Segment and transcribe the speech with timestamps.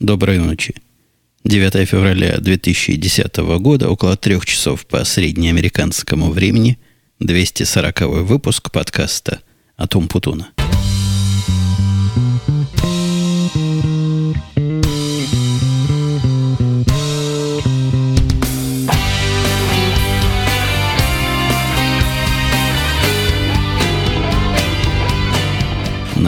[0.00, 0.74] Доброй ночи.
[1.44, 6.78] 9 февраля 2010 года, около трех часов по среднеамериканскому времени,
[7.20, 9.40] 240 выпуск подкаста
[9.78, 10.50] о Том Путуна.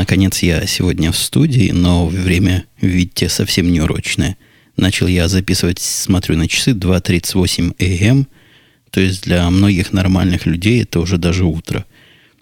[0.08, 4.38] Наконец я сегодня в студии, но время, видите, совсем не урочное.
[4.78, 8.26] Начал я записывать, смотрю на часы, 2.38 АМ,
[8.90, 11.84] то есть для многих нормальных людей это уже даже утро.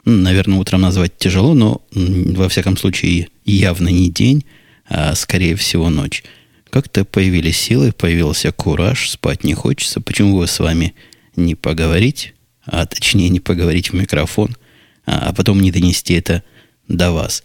[0.04, 4.44] Наверное, утром назвать тяжело, но во всяком случае явно не день,
[4.88, 6.22] а скорее всего ночь.
[6.70, 10.00] Как-то появились силы, появился кураж, спать не хочется.
[10.00, 10.94] Почему бы с вами
[11.34, 12.32] не поговорить,
[12.64, 14.56] а точнее не поговорить в микрофон,
[15.04, 16.44] а потом не донести это
[16.86, 17.42] до вас.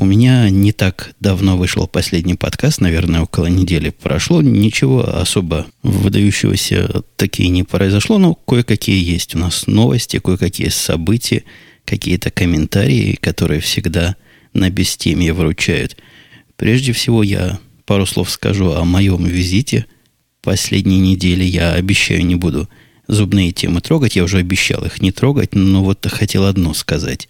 [0.00, 4.40] У меня не так давно вышел последний подкаст, наверное, около недели прошло.
[4.40, 11.44] Ничего особо выдающегося такие не произошло, но кое-какие есть у нас новости, кое-какие события,
[11.84, 14.16] какие-то комментарии, которые всегда
[14.54, 15.98] на бестемье вручают.
[16.56, 19.84] Прежде всего, я пару слов скажу о моем визите.
[20.40, 22.70] Последние недели я обещаю, не буду
[23.06, 24.16] зубные темы трогать.
[24.16, 27.28] Я уже обещал их не трогать, но вот хотел одно сказать.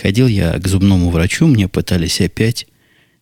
[0.00, 2.66] Ходил я к зубному врачу, мне пытались опять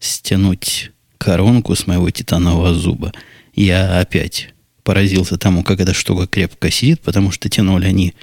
[0.00, 3.12] стянуть коронку с моего титанового зуба.
[3.54, 8.14] Я опять поразился тому, как эта штука крепко сидит, потому что тянули они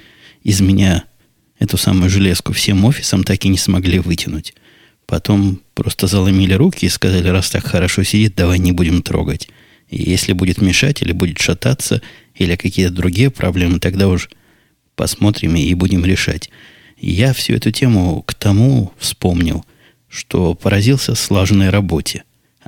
[0.42, 1.04] из меня
[1.58, 4.54] эту самую железку всем офисом, так и не смогли вытянуть.
[5.06, 9.48] Потом просто заломили руки и сказали, раз так хорошо сидит, давай не будем трогать.
[9.88, 12.02] И если будет мешать или будет шататься,
[12.34, 14.28] или какие-то другие проблемы, тогда уж
[14.94, 16.50] посмотрим и будем решать.
[17.02, 19.66] Я всю эту тему к тому вспомнил,
[20.08, 22.22] что поразился слаженной работе.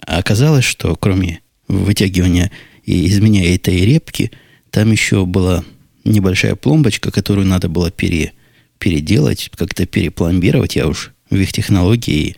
[0.05, 2.51] А оказалось, что кроме вытягивания
[2.85, 4.33] и из этой репки,
[4.71, 5.65] там еще была
[6.03, 8.33] небольшая пломбочка, которую надо было пере,
[8.81, 10.75] переделать, как-то перепломбировать.
[10.75, 12.35] Я уж в их технологии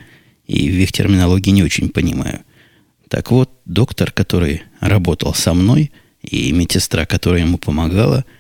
[0.47, 2.41] и в их терминологии не очень понимаю.
[3.09, 8.27] Так вот, доктор, который работал со мной, и медсестра, которая ему помогала–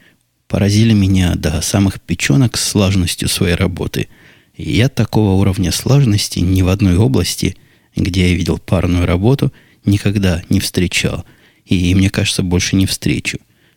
[0.56, 4.08] поразили меня до самых печенок слаженностью своей работы.
[4.54, 7.58] И я такого уровня слаженности ни в одной области,
[7.94, 9.52] где я видел парную работу,
[9.84, 11.26] никогда не встречал.
[11.66, 13.36] И, мне кажется, больше не встречу.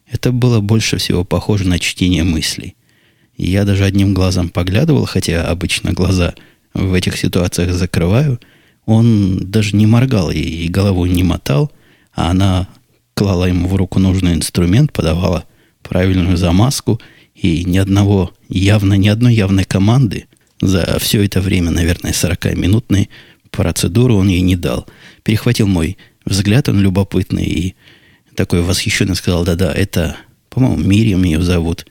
[0.09, 2.77] Это было больше всего похоже на чтение мыслей.
[3.35, 6.33] Я даже одним глазом поглядывал, хотя обычно глаза
[6.73, 8.39] в этих ситуациях закрываю.
[8.85, 11.73] Он даже не моргал и головой не мотал,
[12.13, 12.69] а она
[13.15, 15.43] клала ему в руку нужный инструмент, подавала
[15.83, 16.99] правильную замазку
[17.35, 20.27] и ни одного, явно ни одной явной команды
[20.61, 23.09] за все это время, наверное, 40-минутной
[23.49, 24.87] процедуры он ей не дал.
[25.23, 27.75] Перехватил мой взгляд, он любопытный, и
[28.35, 30.17] такой восхищенный сказал, да-да, это,
[30.49, 31.87] по-моему, Мирием ее зовут,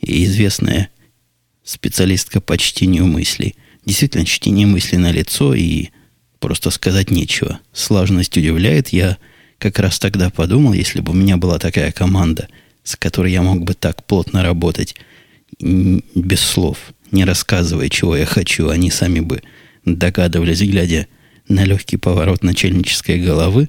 [0.00, 0.90] и известная
[1.64, 3.56] специалистка по чтению мыслей.
[3.84, 5.88] Действительно, чтение мыслей на лицо, и
[6.38, 7.60] просто сказать нечего.
[7.72, 8.88] Слаженность удивляет.
[8.90, 9.18] Я
[9.58, 12.48] как раз тогда подумал, если бы у меня была такая команда–
[12.84, 14.96] с которой я мог бы так плотно работать,
[15.60, 16.78] без слов,
[17.10, 19.42] не рассказывая, чего я хочу, они сами бы
[19.84, 21.06] догадывались, глядя
[21.48, 23.68] на легкий поворот начальнической головы,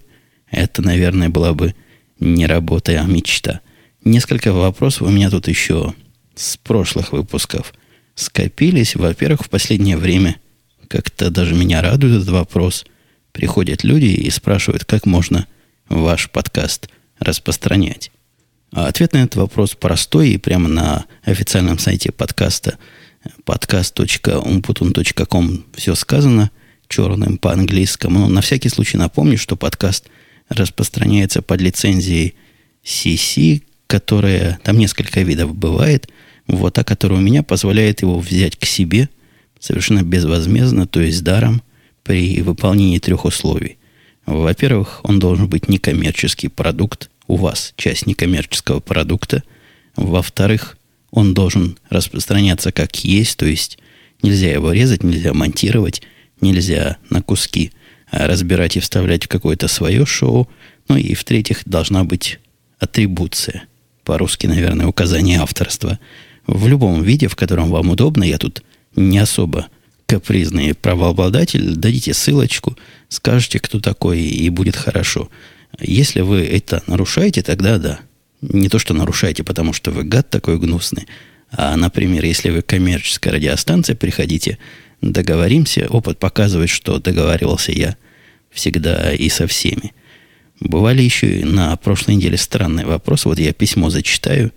[0.49, 1.73] это, наверное, была бы
[2.19, 3.61] не работа, а мечта.
[4.05, 5.93] Несколько вопросов у меня тут еще
[6.35, 7.73] с прошлых выпусков
[8.15, 8.95] скопились.
[8.95, 10.37] Во-первых, в последнее время
[10.87, 12.85] как-то даже меня радует этот вопрос.
[13.31, 15.47] Приходят люди и спрашивают, как можно
[15.89, 18.11] ваш подкаст распространять.
[18.75, 22.79] А ответ на этот вопрос простой и прямо на официальном сайте подкаста
[23.45, 26.49] podcast.umputun.com все сказано
[26.87, 28.21] черным по-английскому.
[28.21, 30.07] Но на всякий случай напомню, что подкаст
[30.49, 32.33] распространяется под лицензией
[32.83, 36.09] CC, которая, там несколько видов бывает,
[36.47, 39.07] вот та, которая у меня позволяет его взять к себе
[39.59, 41.61] совершенно безвозмездно, то есть даром,
[42.03, 43.77] при выполнении трех условий.
[44.25, 49.43] Во-первых, он должен быть некоммерческий продукт, у вас часть некоммерческого продукта.
[49.95, 50.77] Во-вторых,
[51.11, 53.77] он должен распространяться как есть, то есть
[54.21, 56.01] нельзя его резать, нельзя монтировать,
[56.41, 57.71] нельзя на куски
[58.13, 60.47] а разбирать и вставлять в какое-то свое шоу.
[60.87, 62.39] Ну и в-третьих, должна быть
[62.77, 63.63] атрибуция.
[64.03, 65.97] По-русски, наверное, указание авторства.
[66.45, 68.61] В любом виде, в котором вам удобно, я тут
[68.95, 69.65] не особо
[70.05, 72.77] капризный правообладатель, дадите ссылочку,
[73.09, 75.29] скажете, кто такой, и будет хорошо.
[75.79, 77.99] Если вы это нарушаете, тогда да.
[78.41, 81.07] Не то, что нарушаете, потому что вы гад такой гнусный,
[81.51, 84.57] а, например, если вы коммерческая радиостанция, приходите,
[85.01, 85.87] договоримся.
[85.89, 87.95] Опыт показывает, что договаривался я
[88.49, 89.93] всегда и со всеми.
[90.59, 93.27] Бывали еще и на прошлой неделе странные вопросы.
[93.27, 94.51] Вот я письмо зачитаю.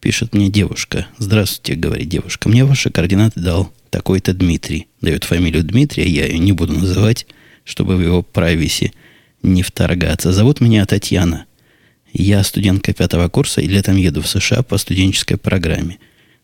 [0.00, 1.06] Пишет мне девушка.
[1.18, 2.48] Здравствуйте, говорит девушка.
[2.48, 4.88] Мне ваши координаты дал такой-то Дмитрий.
[5.00, 7.26] Дает фамилию Дмитрия, я ее не буду называть,
[7.64, 8.92] чтобы в его прависе
[9.42, 10.32] не вторгаться.
[10.32, 11.46] Зовут меня Татьяна.
[12.12, 15.98] Я студентка пятого курса и летом еду в США по студенческой программе.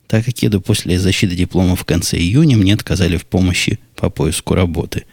[0.06, 4.54] Так как еду после защиты диплома в конце июня, мне отказали в помощи по поиску
[4.54, 5.06] работы.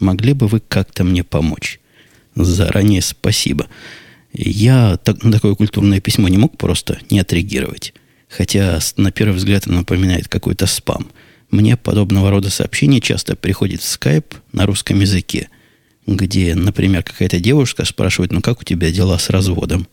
[0.00, 1.78] Могли бы вы как-то мне помочь?
[2.34, 3.68] Заранее спасибо.
[4.32, 7.94] Я так, на такое культурное письмо не мог просто не отреагировать.
[8.28, 11.10] Хотя на первый взгляд оно напоминает какой-то спам.
[11.50, 15.48] Мне подобного рода сообщения часто приходят в скайп на русском языке,
[16.06, 19.86] где, например, какая-то девушка спрашивает, ну как у тебя дела с разводом?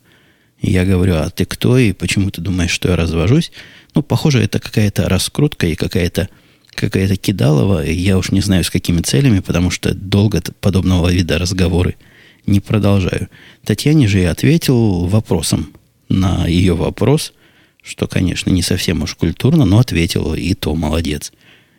[0.62, 3.52] Я говорю, а ты кто и почему ты думаешь, что я развожусь?
[3.94, 6.30] Ну, похоже, это какая-то раскрутка и какая-то
[6.78, 7.84] какая-то кидалова.
[7.84, 11.96] Я уж не знаю, с какими целями, потому что долго подобного вида разговоры
[12.46, 13.30] не продолжаю.
[13.66, 15.74] Татьяне же я ответил вопросом
[16.08, 17.34] на ее вопрос,
[17.84, 21.32] что, конечно, не совсем уж культурно, но ответил, и то молодец.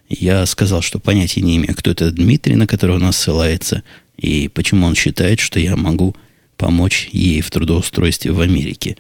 [0.09, 3.83] Я сказал, что понятия не имею, кто это Дмитрий, на которого он ссылается,
[4.19, 6.15] и почему он считает, что я могу
[6.57, 8.97] помочь ей в трудоустройстве в Америке.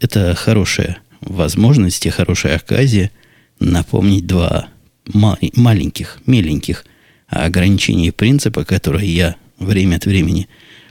[0.00, 3.10] Это хорошая возможность и хорошая оказия
[3.58, 4.68] напомнить два
[5.06, 6.84] маленьких, миленьких
[7.26, 10.48] ограничения и принципа, которые я время от времени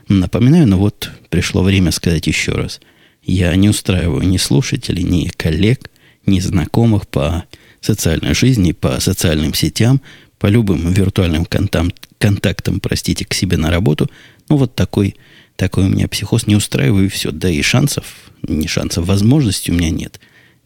[0.08, 2.80] Напоминаю, но вот пришло время сказать еще раз.
[3.22, 5.90] Я не устраиваю ни слушателей, ни коллег,
[6.24, 7.44] ни знакомых по
[7.82, 10.00] социальной жизни, по социальным сетям,
[10.38, 14.10] по любым виртуальным контам, контактам, простите, к себе на работу.
[14.48, 15.16] Ну, вот такой,
[15.56, 16.46] такой у меня психоз.
[16.46, 17.30] Не устраиваю, и все.
[17.30, 20.20] Да и шансов, не шансов, возможностей у меня нет.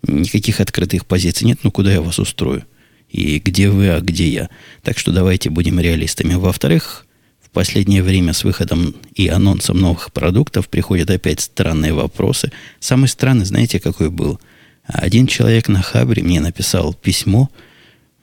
[0.07, 1.61] Никаких открытых позиций нет.
[1.63, 2.65] Ну, куда я вас устрою?
[3.09, 4.51] И где вы, а где я?
[4.83, 6.35] Так что давайте будем реалистами.
[6.35, 7.07] Во-вторых,
[7.53, 12.51] последнее время с выходом и анонсом новых продуктов приходят опять странные вопросы.
[12.81, 14.41] Самый странный, знаете, какой был?
[14.85, 17.51] Один человек на Хабре мне написал письмо,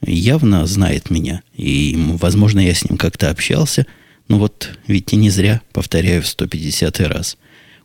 [0.06, 3.86] явно знает меня, и, возможно, я с ним как-то общался,
[4.28, 7.38] но вот, видите, не зря, повторяю в 150 раз.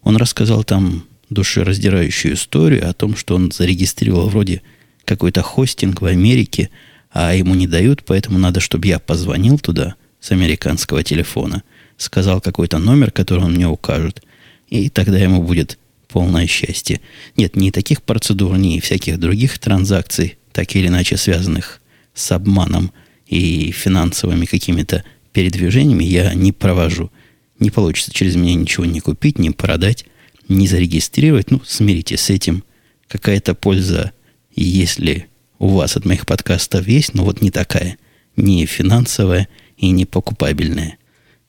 [0.02, 4.62] Он рассказал там душераздирающую историю о том, что он зарегистрировал вроде
[5.04, 6.70] какой-то хостинг в Америке,
[7.10, 9.94] а ему не дают, поэтому надо, чтобы я позвонил туда–
[10.24, 11.62] с американского телефона.
[11.98, 14.22] Сказал какой-то номер, который он мне укажет.
[14.68, 15.78] И тогда ему будет
[16.08, 17.02] полное счастье.
[17.36, 21.82] Нет, ни таких процедур, ни всяких других транзакций, так или иначе связанных
[22.14, 22.92] с обманом
[23.26, 27.10] и финансовыми какими-то передвижениями, я не провожу.
[27.58, 30.04] Не получится через меня ничего не купить, не продать,
[30.48, 31.50] не зарегистрировать.
[31.50, 32.64] Ну, смиритесь с этим.
[33.08, 34.12] Какая-то польза,
[34.54, 35.26] если
[35.58, 37.98] у вас от моих подкастов есть, но вот не такая.
[38.36, 40.98] Не финансовая, и непокупабельные.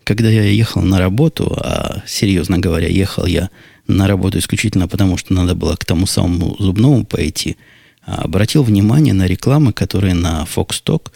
[0.03, 3.49] Когда я ехал на работу, а серьезно говоря, ехал я
[3.87, 7.57] на работу исключительно потому, что надо было к тому самому зубному пойти,
[8.05, 11.11] обратил внимание на рекламы, которые на Fox Talk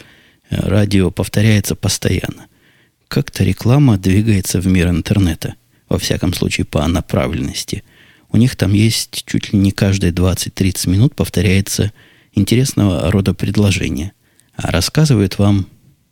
[0.48, 2.46] э, радио повторяется постоянно.
[3.08, 5.54] Как-то реклама двигается в мир интернета,
[5.88, 7.82] во всяком случае по направленности.
[8.30, 11.92] У них там есть чуть ли не каждые 20-30 минут повторяется
[12.32, 14.12] интересного рода предложение.
[14.54, 15.66] А рассказывают вам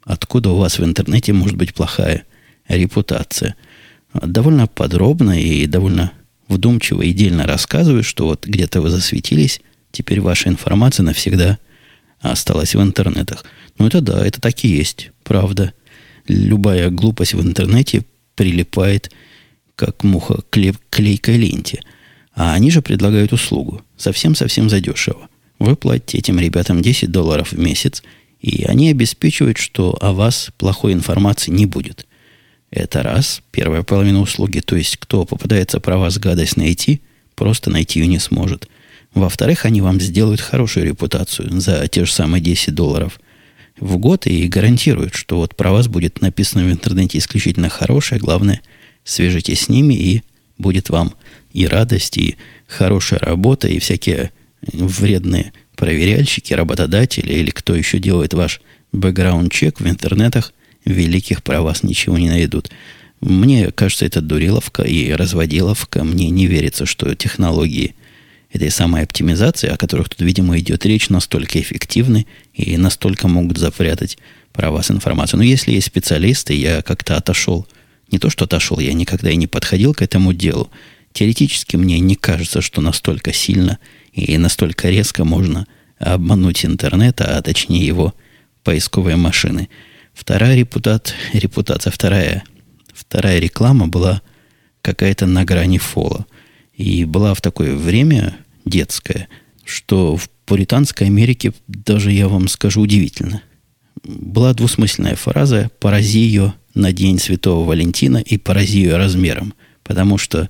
[0.08, 2.24] откуда у вас в интернете может быть плохая
[2.66, 3.54] репутация.
[4.14, 6.12] Довольно подробно и довольно
[6.48, 9.60] вдумчиво и дельно рассказываю, что вот где-то вы засветились,
[9.98, 11.58] теперь ваша информация навсегда
[12.20, 13.44] осталась в интернетах.
[13.78, 15.72] Ну, это да, это так и есть, правда.
[16.26, 18.02] Любая глупость в интернете
[18.34, 19.12] прилипает,
[19.76, 20.50] как муха к
[20.90, 21.80] клейкой ленте.
[22.34, 23.82] А они же предлагают услугу.
[23.96, 25.28] Совсем-совсем задешево.
[25.58, 28.02] Вы платите этим ребятам 10 долларов в месяц–
[28.40, 32.06] и они обеспечивают, что о вас плохой информации не будет.
[32.70, 37.00] Это раз, первая половина услуги, то есть кто попадается про вас гадость найти,
[37.34, 38.68] просто найти ее не сможет.
[39.14, 43.20] Во-вторых, они вам сделают хорошую репутацию за те же самые 10 долларов
[43.80, 48.20] в год и гарантируют, что вот про вас будет написано в интернете исключительно хорошее.
[48.20, 48.60] Главное,
[49.04, 50.22] свяжитесь с ними, и
[50.58, 51.14] будет вам
[51.52, 52.36] и радость, и
[52.66, 58.60] хорошая работа, и всякие вредные проверяльщики, работодатели или кто еще делает ваш
[58.92, 60.52] бэкграунд-чек в интернетах,
[60.84, 62.70] великих про вас ничего не найдут.
[63.20, 66.04] Мне кажется, это дуриловка и разводиловка.
[66.04, 67.94] Мне не верится, что технологии
[68.52, 74.18] этой самой оптимизации, о которых тут, видимо, идет речь, настолько эффективны и настолько могут запрятать
[74.52, 75.38] про вас информацию.
[75.38, 77.66] Но если есть специалисты, я как-то отошел.
[78.10, 80.70] Не то, что отошел, я никогда и не подходил к этому делу.
[81.12, 83.78] Теоретически мне не кажется, что настолько сильно–
[84.18, 85.66] и настолько резко можно
[85.98, 88.14] обмануть интернет, а точнее его
[88.64, 89.68] поисковые машины.
[90.12, 92.42] Вторая репутат, репутация, вторая,
[92.92, 94.22] вторая реклама была
[94.82, 96.26] какая-то на грани фола.
[96.78, 99.28] И была в такое время детское,
[99.64, 103.42] что в пуританской Америке, даже я вам скажу, удивительно.
[104.04, 110.48] Была двусмысленная фраза «порази ее на День Святого Валентина и порази ее размером», потому что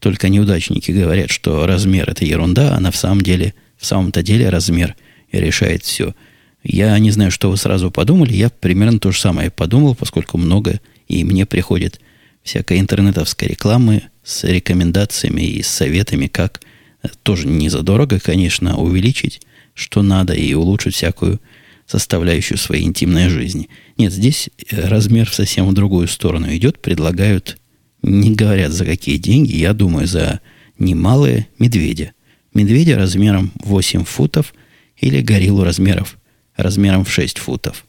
[0.00, 4.96] только неудачники говорят, что размер– это ерунда, а на самом деле, в самом-то деле размер
[5.32, 6.14] решает все.
[6.62, 10.78] Я не знаю, что вы сразу подумали, я примерно то же самое подумал, поскольку много
[11.08, 12.00] и мне приходит
[12.50, 16.60] всякой интернетовской рекламы с рекомендациями и советами, как
[17.02, 19.40] э, тоже не задорого, конечно, увеличить,
[19.74, 21.40] что надо, и улучшить всякую
[21.86, 23.68] составляющую своей интимной жизни.
[23.98, 27.56] Нет, здесь э, размер в совсем другую сторону идет, предлагают
[28.02, 30.40] не говорят за какие деньги, я думаю, за
[30.78, 32.12] немалые медведя.
[32.52, 34.54] Медведя размером 8 футов
[34.96, 36.18] или гориллу размеров,
[36.56, 37.84] размером в 6 футов.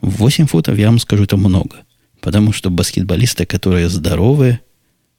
[0.00, 1.78] 8 футов, я вам скажу, это много.
[2.20, 4.60] Потому что баскетболисты, которые здоровые,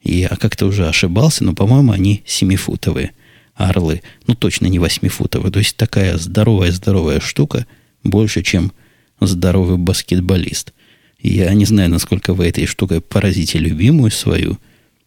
[0.03, 3.11] я как-то уже ошибался, но, по-моему, они 7-футовые
[3.55, 4.01] орлы.
[4.27, 5.51] Ну, точно не 8-футовые.
[5.51, 7.65] То есть такая здоровая-здоровая штука
[8.03, 8.71] больше, чем
[9.19, 10.73] здоровый баскетболист.
[11.19, 14.57] Я не знаю, насколько вы этой штукой поразите любимую свою,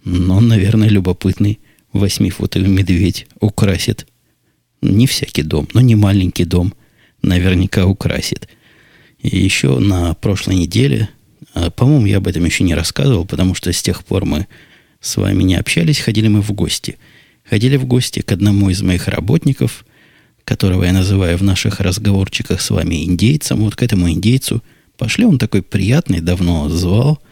[0.05, 1.61] но, наверное, любопытный
[1.93, 4.07] восьмифутовый медведь украсит
[4.83, 6.75] не всякий дом, но не маленький дом
[7.23, 8.49] наверняка украсит.
[9.19, 11.20] И еще на прошлой неделе, а,
[11.77, 14.47] по-моему, я об этом еще не рассказывал, потому что с тех пор мы
[15.01, 16.99] с вами не общались, ходили мы в гости.
[17.49, 19.85] Ходили в гости к одному из моих работников,
[20.45, 23.59] которого я называю в наших разговорчиках с вами индейцем.
[23.61, 24.63] Вот к этому индейцу–
[25.01, 27.23] Пошли, он такой приятный, давно звал.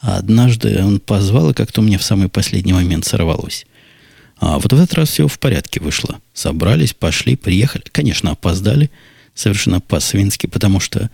[0.00, 3.64] А однажды он позвал, и как-то мне в самый последний момент сорвалось.
[4.38, 6.18] А вот в этот раз все в порядке вышло.
[6.34, 7.84] Собрались, пошли, приехали.
[7.92, 8.90] Конечно, опоздали
[9.36, 11.10] совершенно по-свински, потому что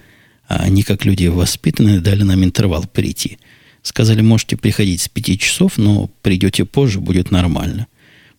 [0.49, 3.38] они, как люди воспитанные, дали нам интервал прийти.
[3.83, 7.87] Сказали, можете приходить с пяти часов, но придете позже, будет нормально.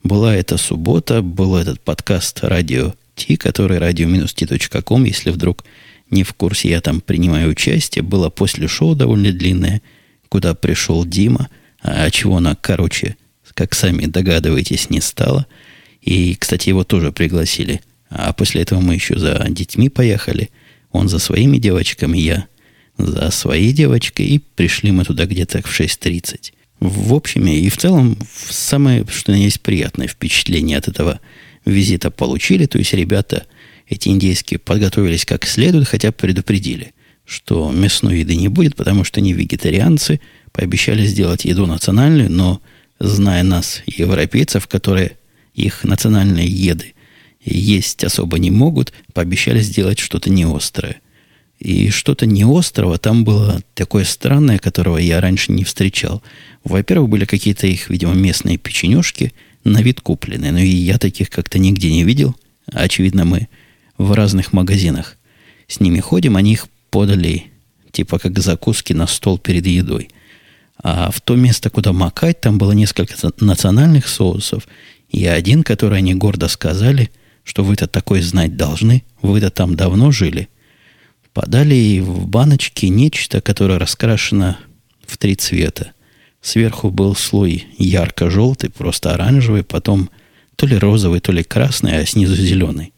[0.03, 5.63] Была это суббота, был этот подкаст «Радио Ти», который radio-t.com, если вдруг
[6.09, 8.03] не в курсе, я там принимаю участие.
[8.03, 9.81] Было после шоу довольно длинное,
[10.29, 11.49] куда пришел Дима,
[11.81, 13.15] а чего она, короче,
[13.53, 15.45] как сами догадываетесь, не стало.
[16.01, 17.81] И, кстати, его тоже пригласили.
[18.09, 20.49] А после этого мы еще за детьми поехали.
[20.91, 22.47] Он за своими девочками, я
[22.97, 24.25] за своей девочкой.
[24.27, 26.53] И пришли мы туда где-то в 6.30.
[26.79, 28.17] В общем и в целом,
[28.49, 31.19] самое, что есть приятное впечатление от этого
[31.65, 32.65] визита получили.
[32.65, 33.45] То есть ребята–
[33.89, 36.93] эти индейские подготовились как следует, хотя предупредили,
[37.25, 42.61] что мясной еды не будет, потому что они вегетарианцы, пообещали сделать еду национальную, но,
[42.99, 45.17] зная нас, европейцев, которые
[45.55, 46.93] их национальные еды
[47.43, 51.01] есть особо не могут, пообещали сделать что-то неострое.
[51.59, 56.23] И что-то неострого там было такое странное, которого я раньше не встречал.
[56.63, 59.33] Во-первых, были какие-то их, видимо, местные печенюшки,
[59.65, 62.35] на вид купленные, но и я таких как-то нигде не видел.
[62.67, 63.49] Очевидно, мы
[63.97, 65.17] в разных магазинах.
[65.67, 67.45] С ними ходим, они их подали
[67.91, 70.09] типа как закуски на стол перед едой.
[70.81, 74.67] А в то место, куда макать, там было несколько национальных соусов.
[75.09, 77.09] И один, который они гордо сказали,
[77.49, 80.49] что вы-то такой знать должны, вы-то там давно жили.
[81.33, 84.59] Подали в баночке нечто, которое раскрашено
[85.07, 85.93] в три цвета.
[86.41, 90.11] Сверху был слой ярко-желтый, просто оранжевый, потом
[90.57, 92.93] то ли розовый, то ли красный, а снизу зеленый.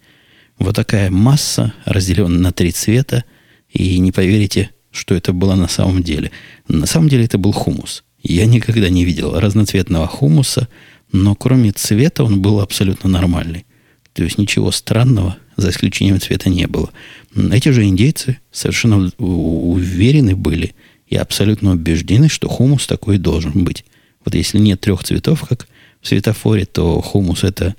[0.59, 3.23] Вот такая масса, разделенная на три цвета,
[3.69, 6.29] и не поверите, что это было на самом деле.
[6.67, 8.03] На самом деле это был хумус.
[8.21, 10.67] Я никогда не видел разноцветного хумуса,
[11.13, 13.65] но кроме цвета он был абсолютно нормальный.
[14.13, 16.91] То есть ничего странного, за исключением цвета, не было.
[17.35, 20.75] Эти же индейцы совершенно уверены были
[21.07, 23.85] и абсолютно убеждены, что хумус такой должен быть.
[24.25, 25.67] Вот если нет трех цветов, как
[26.01, 27.75] в светофоре, то хумус это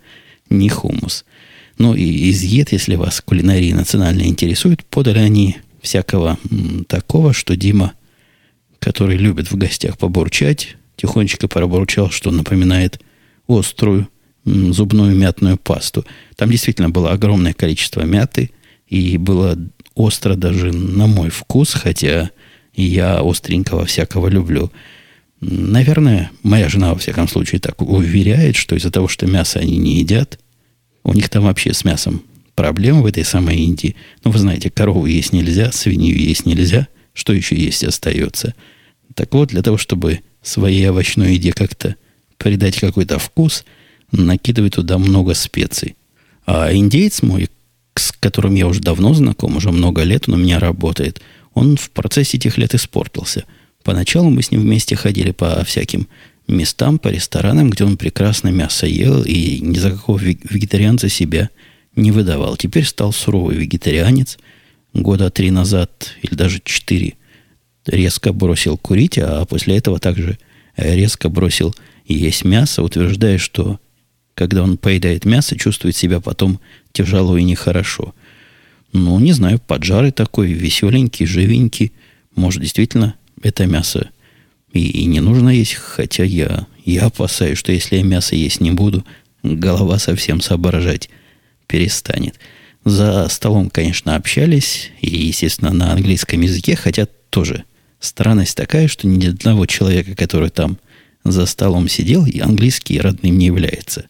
[0.48, 1.24] не хумус.
[1.78, 6.38] Ну и из ед, если вас кулинария национальная интересует, подали они всякого
[6.86, 7.92] такого, что Дима,
[8.78, 13.00] который любит в гостях побурчать, тихонечко пробурчал, что напоминает
[13.48, 14.08] острую
[14.44, 16.04] зубную мятную пасту.
[16.36, 18.50] Там действительно было огромное количество мяты,
[18.86, 19.56] и было
[19.94, 22.30] остро даже на мой вкус, хотя
[22.74, 24.72] я остренького всякого люблю.
[25.40, 29.96] Наверное, моя жена, во всяком случае, так уверяет, что из-за того, что мясо они не
[29.96, 30.38] едят,
[31.04, 32.22] у них там вообще с мясом
[32.54, 33.96] проблемы в этой самой Индии.
[34.24, 36.86] Ну, вы знаете, корову есть нельзя, свинью есть нельзя.
[37.12, 38.54] Что еще есть остается?
[39.14, 41.96] Так вот, для того, чтобы своей овощной еде как-то
[42.38, 43.64] придать какой-то вкус,
[44.12, 45.96] накидывают туда много специй.
[46.46, 47.48] А индейец мой,
[47.94, 51.20] с которым я уже давно знаком, уже много лет он у меня работает,
[51.54, 53.44] он в процессе этих лет испортился.
[53.82, 56.08] Поначалу мы с ним вместе ходили по всяким
[56.48, 61.50] местам, по ресторанам, где он прекрасно мясо ел и ни за какого вегетарианца себя
[61.96, 62.56] не выдавал.
[62.56, 64.38] Теперь стал суровый вегетарианец.
[64.94, 67.14] Года три назад, или даже четыре,
[67.86, 70.38] резко бросил курить, а после этого также
[70.76, 71.74] резко бросил
[72.06, 73.78] есть мясо, утверждая, что
[74.34, 76.60] когда он поедает мясо, чувствует себя потом
[76.92, 78.14] тяжело и нехорошо.
[78.92, 81.92] Ну, не знаю, поджарый такой, веселенький, живенький.
[82.34, 84.10] Может, действительно, это мясо
[84.72, 88.70] и, и не нужно есть, хотя я, я опасаюсь, что если я мясо есть не
[88.70, 89.04] буду,
[89.42, 91.10] голова совсем соображать
[91.66, 92.38] перестанет.
[92.84, 97.64] За столом, конечно, общались, и, естественно, на английском языке, хотя тоже
[98.00, 100.78] странность такая, что ни одного человека, который там
[101.24, 104.06] за столом сидел, и английский родным не является.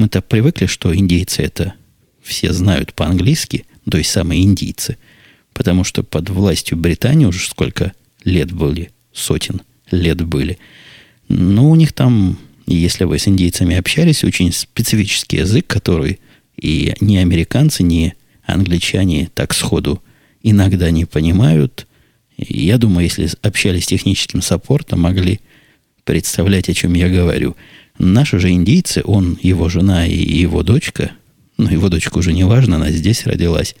[0.00, 1.74] Мы-то привыкли, что индейцы это
[2.22, 4.96] все знают по-английски, то есть самые индийцы,
[5.52, 7.92] потому что под властью Британии уже сколько
[8.24, 10.56] лет были, сотен лет были.
[11.28, 16.18] Но у них там, если вы с индейцами общались, очень специфический язык, который
[16.56, 18.14] и ни американцы, ни
[18.46, 20.02] англичане так сходу
[20.42, 21.86] иногда не понимают.
[22.38, 25.40] Я думаю, если общались с техническим саппортом, могли
[26.04, 27.54] представлять, о чем я говорю.
[28.00, 31.10] Наши же индийцы, он, его жена и его дочка,
[31.58, 33.76] ну, его дочка уже не важно, она здесь родилась,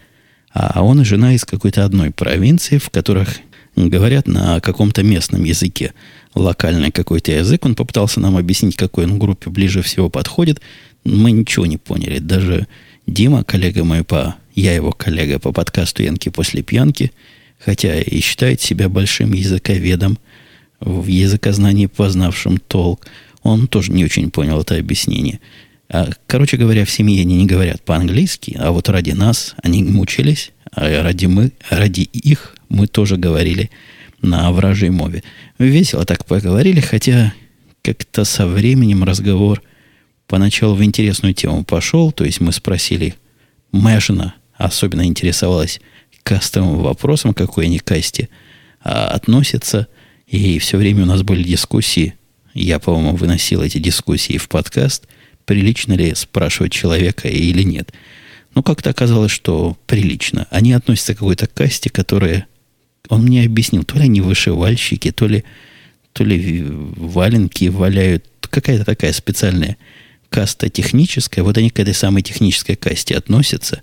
[0.52, 3.38] а он и жена из какой-то одной провинции, в которых
[3.76, 5.94] говорят на каком-то местном языке,
[6.34, 7.64] локальный какой-то язык.
[7.64, 10.60] Он попытался нам объяснить, какой он группе ближе всего подходит.
[11.02, 12.18] Мы ничего не поняли.
[12.18, 12.66] Даже
[13.06, 14.34] Дима, коллега мой по...
[14.54, 17.12] Я его коллега по подкасту «Янки после пьянки»,
[17.58, 20.18] хотя и считает себя большим языковедом,
[20.80, 23.06] в языкознании познавшим толк,
[23.42, 25.40] он тоже не очень понял это объяснение.
[25.88, 30.52] А, короче говоря, в семье они не говорят по-английски, а вот ради нас они мучились,
[30.72, 33.70] а ради, мы, ради их мы тоже говорили
[34.22, 35.22] на вражьей мове.
[35.58, 37.32] Весело так поговорили, хотя
[37.82, 39.62] как-то со временем разговор
[40.26, 42.12] поначалу в интересную тему пошел.
[42.12, 43.14] То есть мы спросили,
[43.72, 45.80] жена особенно интересовалась
[46.22, 48.28] кастовым вопросом, какой они касте
[48.82, 49.88] а, относятся.
[50.26, 52.14] И все время у нас были дискуссии.
[52.54, 55.06] Я, по-моему, выносил эти дискуссии в подкаст.
[55.44, 57.92] Прилично ли спрашивать человека или нет.
[58.54, 60.46] Но как-то оказалось, что прилично.
[60.50, 62.46] Они относятся к какой-то касте, которая...
[63.08, 65.44] Он мне объяснил, то ли они вышивальщики, то ли,
[66.12, 68.26] то ли валенки валяют.
[68.40, 69.76] Какая-то такая специальная
[70.28, 71.44] каста техническая.
[71.44, 73.82] Вот они к этой самой технической касте относятся.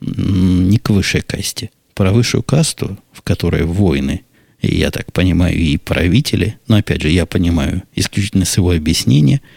[0.00, 1.70] Не к высшей касте.
[1.94, 4.22] Про высшую касту, в которой воины,
[4.68, 9.40] я так понимаю, и правители, но опять же, я понимаю исключительно с его объяснения–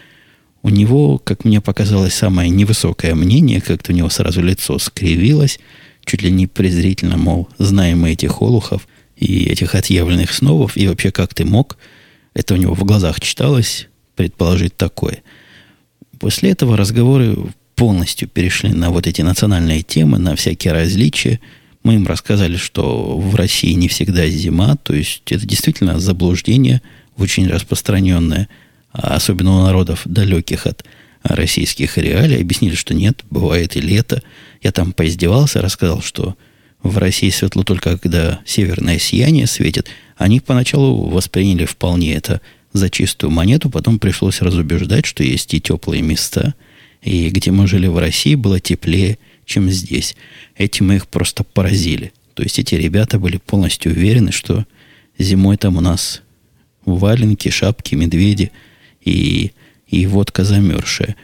[0.65, 5.59] у него, как мне показалось, самое невысокое мнение, как-то у него сразу лицо скривилось,
[6.05, 11.11] чуть ли не презрительно, мол, знаем мы этих олухов и этих отъявленных сновов, и вообще
[11.11, 11.77] как ты мог,
[12.33, 15.21] это у него в глазах читалось, предположить такое.
[16.19, 17.37] После этого разговоры
[17.75, 21.41] полностью перешли на вот эти национальные темы, на всякие различия.
[21.85, 26.81] Мы им рассказали, что в России не всегда зима, то есть это действительно заблуждение
[27.15, 28.49] очень распространенное–
[29.01, 30.83] особенно у народов далеких от
[31.23, 34.21] российских реалий, объяснили, что нет, бывает и лето.
[34.61, 36.35] Я там поиздевался, рассказал, что
[36.83, 39.87] в России светло только когда северное сияние светит.
[40.17, 42.41] Они поначалу восприняли вполне это
[42.73, 46.53] за чистую монету, потом пришлось разубеждать, что есть и теплые места,
[47.01, 50.15] и где мы жили в России, было теплее, чем здесь.
[50.57, 52.11] Этим мы их просто поразили.
[52.33, 54.65] То есть эти ребята были полностью уверены, что
[55.17, 56.21] зимой там у нас
[56.85, 58.51] валенки, шапки, медведи–
[59.05, 59.51] и,
[59.87, 61.15] и водка замерзшая.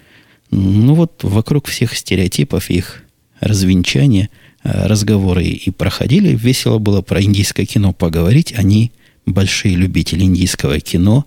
[0.51, 3.03] Ну вот вокруг всех стереотипов их
[3.39, 4.29] развенчания
[4.63, 6.35] э, разговоры и проходили.
[6.35, 8.53] Весело было про индийское кино поговорить.
[8.55, 8.91] Они
[9.25, 11.25] большие любители индийского кино.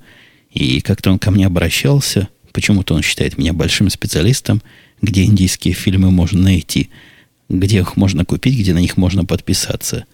[0.53, 2.29] И как-то он ко мне обращался.
[2.53, 4.63] Почему-то он считает меня большим специалистом,
[5.03, 6.91] где индийские фильмы можно найти,
[7.49, 10.05] где их можно купить, где на них можно подписаться.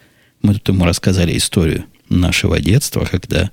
[0.42, 3.50] Мы тут ему рассказали историю нашего детства, когда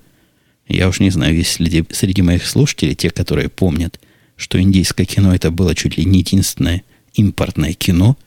[0.67, 3.99] я уж не знаю, есть среди, среди моих слушателей те, которые помнят,
[4.35, 8.17] что индийское кино это было чуть ли не единственное импортное кино,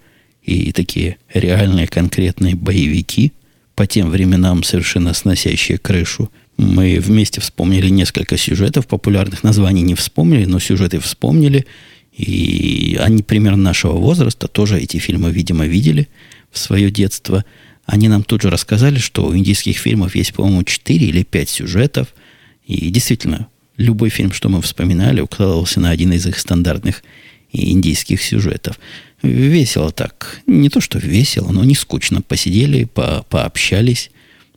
[0.42, 3.32] и такие реальные конкретные боевики,
[3.74, 6.30] по тем временам совершенно сносящие крышу.
[6.56, 11.66] Мы вместе вспомнили несколько сюжетов, популярных названий не вспомнили, но сюжеты вспомнили,
[12.20, 16.08] и они примерно нашего возраста тоже эти фильмы, видимо, видели
[16.50, 17.44] в свое детство.
[17.86, 22.08] Они нам тут же рассказали, что у индийских фильмов есть, по-моему, 4 или 5 сюжетов–
[22.70, 27.02] и действительно, любой фильм, что мы вспоминали, укладывался на один из их стандартных
[27.50, 28.78] индийских сюжетов.
[29.22, 30.40] Весело так.
[30.46, 32.22] Не то, что весело, но не скучно.
[32.22, 34.12] Посидели, по пообщались,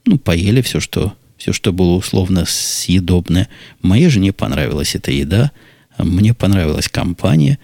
[0.06, 3.50] ну, поели все, что, все, что было условно съедобное.
[3.82, 5.52] Моей жене понравилась эта еда,
[5.98, 7.60] мне понравилась компания,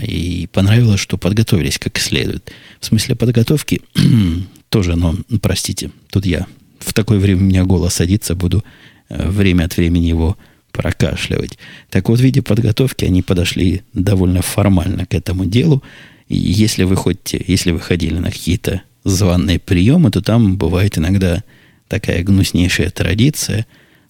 [0.00, 2.52] и понравилось, что подготовились как следует.
[2.80, 3.80] В смысле подготовки
[4.68, 6.46] тоже, но, простите, тут я
[6.78, 8.64] в такое время у меня голос садится, буду
[9.08, 10.36] э, время от времени его
[10.72, 11.58] прокашливать.
[11.90, 15.82] Так вот, в виде подготовки они подошли довольно формально к этому делу.
[16.28, 21.42] И если вы ходите, если вы ходили на какие-то званные приемы, то там бывает иногда
[21.88, 23.66] такая гнуснейшая традиция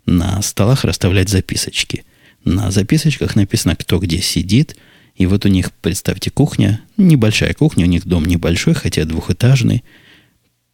[0.07, 2.05] на столах расставлять записочки.
[2.46, 4.78] На записочках написано, кто где сидит.
[5.14, 9.85] И вот у них, представьте, кухня, небольшая кухня, у них дом небольшой, хотя двухэтажный.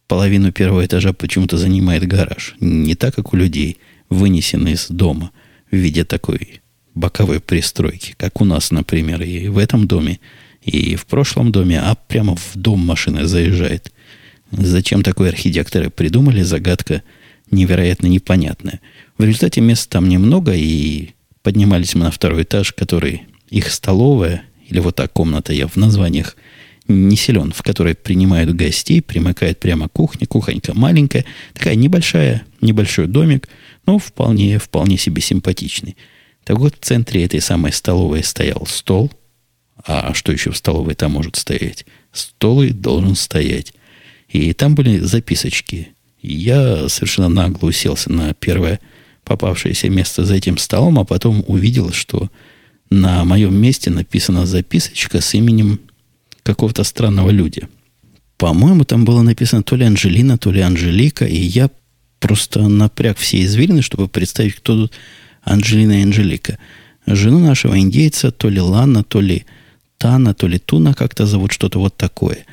[0.07, 2.55] Половину первого этажа почему-то занимает гараж.
[2.61, 5.31] Не так, как у людей, вынесенный из дома–
[5.73, 6.61] в виде такой
[6.93, 10.19] боковой пристройки, как у нас, например, и в этом доме,
[10.61, 13.91] и в прошлом доме, а прямо в дом машина заезжает.
[14.51, 17.01] Зачем такой архитекторы придумали, загадка
[17.49, 18.81] невероятно непонятная.
[19.17, 21.09] В результате мест там немного, и
[21.43, 26.35] поднимались мы на второй этаж, который их столовая, или вот та комната, я в названиях
[26.87, 33.47] не силен, в которой принимают гостей, примыкает прямо кухня, кухонька маленькая, такая небольшая, небольшой домик–
[33.85, 35.97] ну, вполне, вполне себе симпатичный.
[36.43, 39.11] Так вот, в центре этой самой столовой стоял стол.
[39.85, 41.85] А что еще в столовой там может стоять?
[42.11, 43.73] Стол и должен стоять.
[44.29, 45.89] И там были записочки.
[46.21, 48.79] Я совершенно нагло уселся на первое
[49.23, 52.29] попавшееся место за этим столом, а потом увидел, что
[52.89, 55.79] на моем месте написана записочка с именем
[56.43, 57.67] какого-то странного люди.
[58.37, 61.69] По-моему, там было написано то ли Анжелина, то ли Анжелика, и я
[62.19, 64.93] просто напряг все извилины, чтобы представить, кто тут
[65.43, 66.57] Анджелина и Анжелика.
[67.05, 69.45] Жену нашего индейца то ли Лана, то ли
[69.97, 72.45] Тана, то ли Туна как-то зовут, что-то вот такое.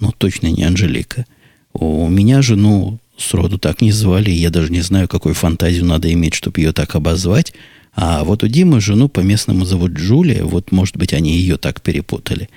[0.00, 1.26] Но точно не Анжелика.
[1.72, 6.34] У меня жену сроду так не звали, я даже не знаю, какую фантазию надо иметь,
[6.34, 7.52] чтобы ее так обозвать.
[7.94, 12.48] А вот у Димы жену по-местному зовут Джулия, вот, может быть, они ее так перепутали.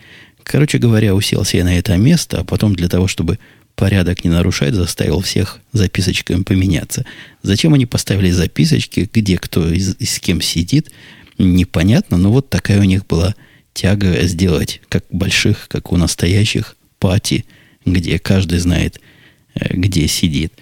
[0.44, 3.38] Короче говоря, уселся я на это место, а потом для того, чтобы
[3.76, 7.06] порядок не нарушать, заставил всех записочками поменяться.
[7.44, 10.92] Зачем они поставили записочки, где кто и с кем сидит,
[11.38, 13.36] непонятно, но вот такая у них была
[13.74, 17.46] тяга сделать, как больших, как у настоящих пати,
[17.86, 19.00] где каждый знает,
[19.70, 20.54] где сидит.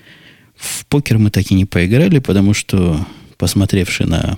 [0.56, 3.06] В покер мы так и не поиграли, потому что,
[3.38, 4.38] посмотревши на,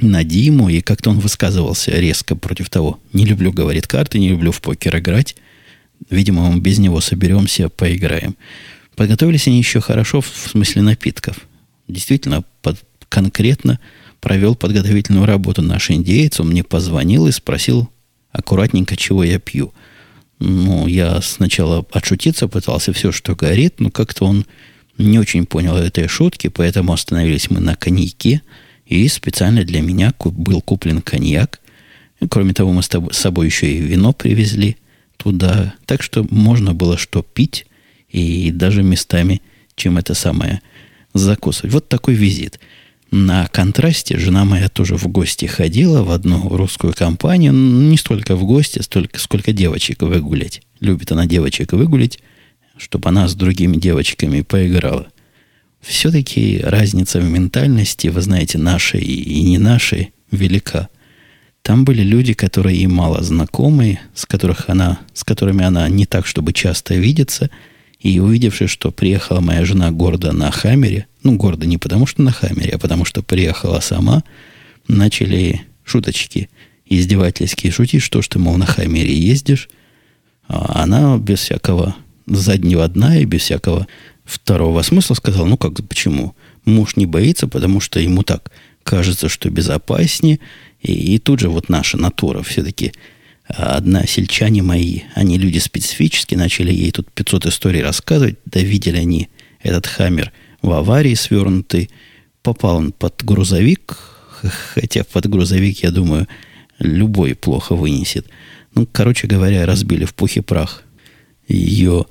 [0.00, 4.52] на Диму, и как-то он высказывался резко против того, не люблю, говорит, карты, не люблю
[4.52, 5.36] в покер играть,
[6.10, 8.36] Видимо, мы без него соберемся, поиграем.
[8.96, 11.36] Подготовились они еще хорошо в смысле напитков.
[11.88, 13.80] Действительно, под, конкретно
[14.20, 16.40] провел подготовительную работу наш индеец.
[16.40, 17.88] Он мне позвонил и спросил
[18.30, 19.72] аккуратненько, чего я пью.
[20.44, 24.44] Ну, я сначала отшутиться пытался все, что горит, но как-то он
[24.98, 28.42] не очень понял этой шутки, поэтому остановились мы на коньяке,
[28.84, 31.60] и специально для меня был куплен коньяк.
[32.28, 34.78] Кроме того, мы с собой еще и вино привезли
[35.16, 35.74] туда.
[35.86, 37.66] Так что можно было что пить
[38.08, 39.42] и даже местами,
[39.76, 40.60] чем это самое,
[41.14, 41.72] закусывать.
[41.72, 42.58] Вот такой визит.
[43.12, 47.52] На контрасте жена моя тоже в гости ходила в одну русскую компанию.
[47.52, 50.62] Не столько в гости, столько, сколько девочек выгулять.
[50.80, 52.20] Любит она девочек выгулять,
[52.78, 55.08] чтобы она с другими девочками поиграла.
[55.82, 60.88] Все-таки разница в ментальности, вы знаете, нашей и не нашей, велика.
[61.60, 66.26] Там были люди, которые ей мало знакомы, с, которых она, с которыми она не так,
[66.26, 67.50] чтобы часто видится.
[68.02, 72.32] И увидевши, что приехала моя жена гордо на Хаммере, ну, гордо не потому, что на
[72.32, 74.24] Хаммере, а потому, что приехала сама,
[74.88, 76.50] начали шуточки
[76.84, 79.70] издевательские шутить, что ж ты, мол, на Хаммере ездишь.
[80.48, 81.94] А она без всякого
[82.26, 83.86] заднего дна и без всякого
[84.24, 86.34] второго смысла сказала, ну как, почему?
[86.64, 88.50] Муж не боится, потому что ему так
[88.82, 90.40] кажется, что безопаснее,
[90.80, 92.92] и, и тут же вот наша натура все-таки
[93.56, 99.28] одна сельчане мои, они люди специфические, начали ей тут 500 историй рассказывать, да видели они
[99.62, 101.90] этот хаммер в аварии свернутый,
[102.42, 103.98] попал он под грузовик,
[104.74, 106.28] хотя под грузовик, я думаю,
[106.78, 108.26] любой плохо вынесет.
[108.74, 110.82] Ну, короче говоря, разбили в пух и прах
[111.46, 112.06] ее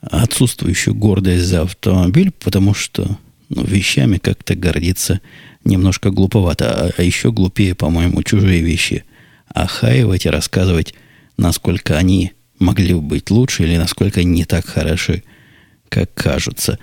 [0.00, 3.18] отсутствующую гордость за автомобиль, потому что
[3.48, 5.20] ну, вещами как-то гордиться
[5.64, 6.86] немножко глуповато.
[6.86, 9.04] А, а еще глупее, по-моему, чужие вещи
[9.56, 10.94] охаивать и рассказывать,
[11.38, 15.22] насколько они могли бы быть лучше или насколько не так хороши,
[15.88, 16.78] как кажутся.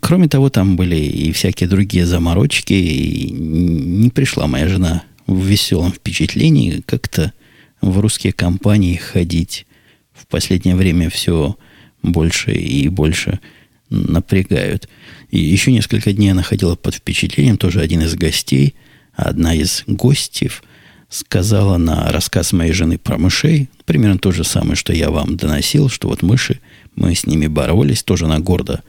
[0.00, 5.92] Кроме того, там были и всякие другие заморочки, и не пришла моя жена в веселом
[5.92, 7.32] впечатлении как-то
[7.80, 9.66] в русские компании ходить.
[10.12, 11.56] В последнее время все
[12.02, 13.40] больше и больше
[13.88, 14.88] напрягают.
[15.30, 18.74] И еще несколько дней она ходила под впечатлением, тоже один из гостей,
[19.14, 20.62] одна из гостев
[21.08, 25.88] сказала на рассказ моей жены про мышей, примерно то же самое, что я вам доносил,
[25.88, 26.60] что вот мыши,
[26.96, 28.82] мы с ними боролись, тоже она гордо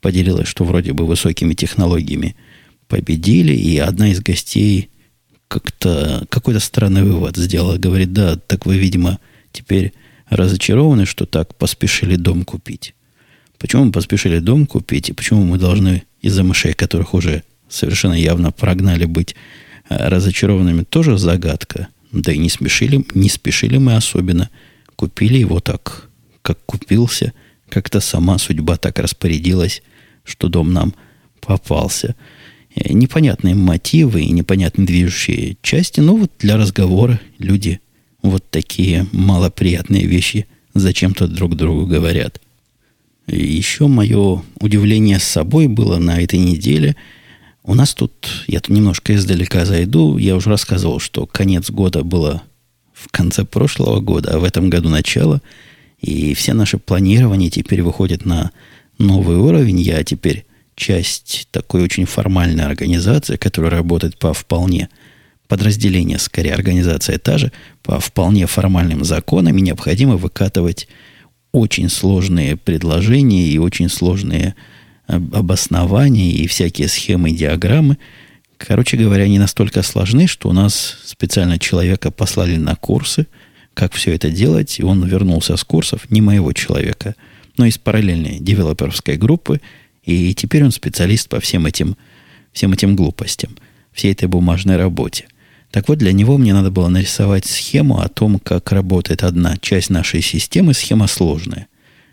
[0.00, 2.36] поделилась, что вроде бы высокими технологиями
[2.86, 4.90] победили, и одна из гостей
[5.48, 7.76] как-то какой-то странный вывод сделала.
[7.76, 9.18] Говорит, да, так вы, видимо,
[9.52, 9.92] теперь
[10.28, 12.94] разочарованы, что так поспешили дом купить.
[13.58, 18.52] Почему мы поспешили дом купить, и почему мы должны из-за мышей, которых уже совершенно явно
[18.52, 19.34] прогнали быть
[19.88, 21.88] разочарованными, тоже загадка.
[22.12, 24.50] Да и не спешили, не спешили мы особенно.
[24.96, 26.08] Купили его так,
[26.42, 27.32] как купился.
[27.68, 29.82] Как-то сама судьба так распорядилась,
[30.24, 30.94] что дом нам
[31.40, 32.16] попался.
[32.74, 37.80] Э, непонятные мотивы и непонятные движущие части, но вот для разговора люди
[38.22, 42.40] вот такие малоприятные вещи зачем-то друг другу говорят–
[43.28, 46.96] еще мое удивление с собой было на этой неделе.
[47.68, 52.42] У нас тут, я тут немножко издалека зайду, я уже рассказывал, что конец года было
[52.94, 55.42] в конце прошлого года, а в этом году начало.
[56.00, 58.52] И все наши планирования теперь выходят на
[58.96, 59.80] новый уровень.
[59.80, 64.88] Я теперь часть такой очень формальной организации, которая работает по вполне
[65.46, 67.52] подразделение, скорее, организация та же,
[67.82, 70.88] по вполне формальным законам, и необходимо выкатывать
[71.52, 74.54] очень сложные предложения и очень сложные
[75.08, 77.98] обоснования и всякие схемы диаграммы.
[78.56, 83.26] Короче говоря, они настолько сложны, что у нас специально человека послали на курсы,
[83.74, 87.14] как все это делать, и он вернулся с курсов не моего человека,
[87.56, 89.60] но из параллельной девелоперской группы,
[90.04, 91.96] и теперь он специалист по всем этим,
[92.52, 93.56] всем этим глупостям,
[93.92, 95.26] всей этой бумажной работе–
[95.70, 99.90] так вот, для него мне надо было нарисовать схему о том, как работает одна часть
[99.90, 101.66] нашей системы, схема сложная.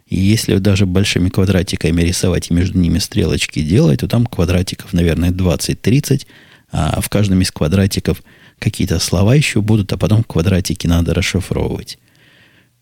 [0.08, 5.32] И если даже большими квадратиками рисовать и между ними стрелочки делать, то там квадратиков, наверное,
[5.32, 6.26] 20-30,
[6.72, 8.22] а в каждом из квадратиков
[8.60, 11.98] какие-то слова еще будут, а потом квадратики надо расшифровывать.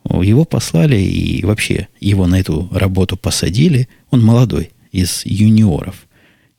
[0.09, 3.87] Его послали и вообще его на эту работу посадили.
[4.09, 5.95] Он молодой, из юниоров–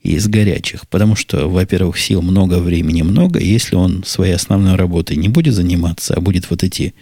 [0.05, 0.87] из горячих.
[0.87, 3.39] Потому что, во-первых, сил много, времени много.
[3.39, 6.93] И если он своей основной работой не будет заниматься, а будет вот эти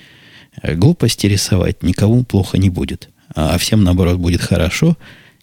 [0.62, 3.10] э, глупости рисовать, никому плохо не будет.
[3.36, 4.98] А всем, наоборот, будет хорошо.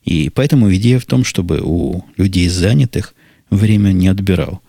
[0.04, 3.14] И поэтому идея в том, чтобы у людей занятых
[3.50, 4.60] время не отбирал.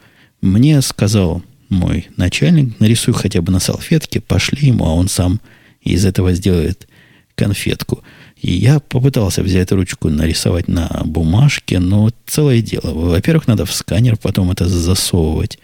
[0.41, 5.39] Мне сказал мой начальник, нарисуй хотя бы на салфетке, пошли ему, а он сам
[5.81, 6.87] из этого сделает
[7.35, 8.03] конфетку.
[8.41, 12.91] И я попытался взять ручку, нарисовать на бумажке, но целое дело.
[12.93, 15.59] Во-первых, надо в сканер потом это засовывать.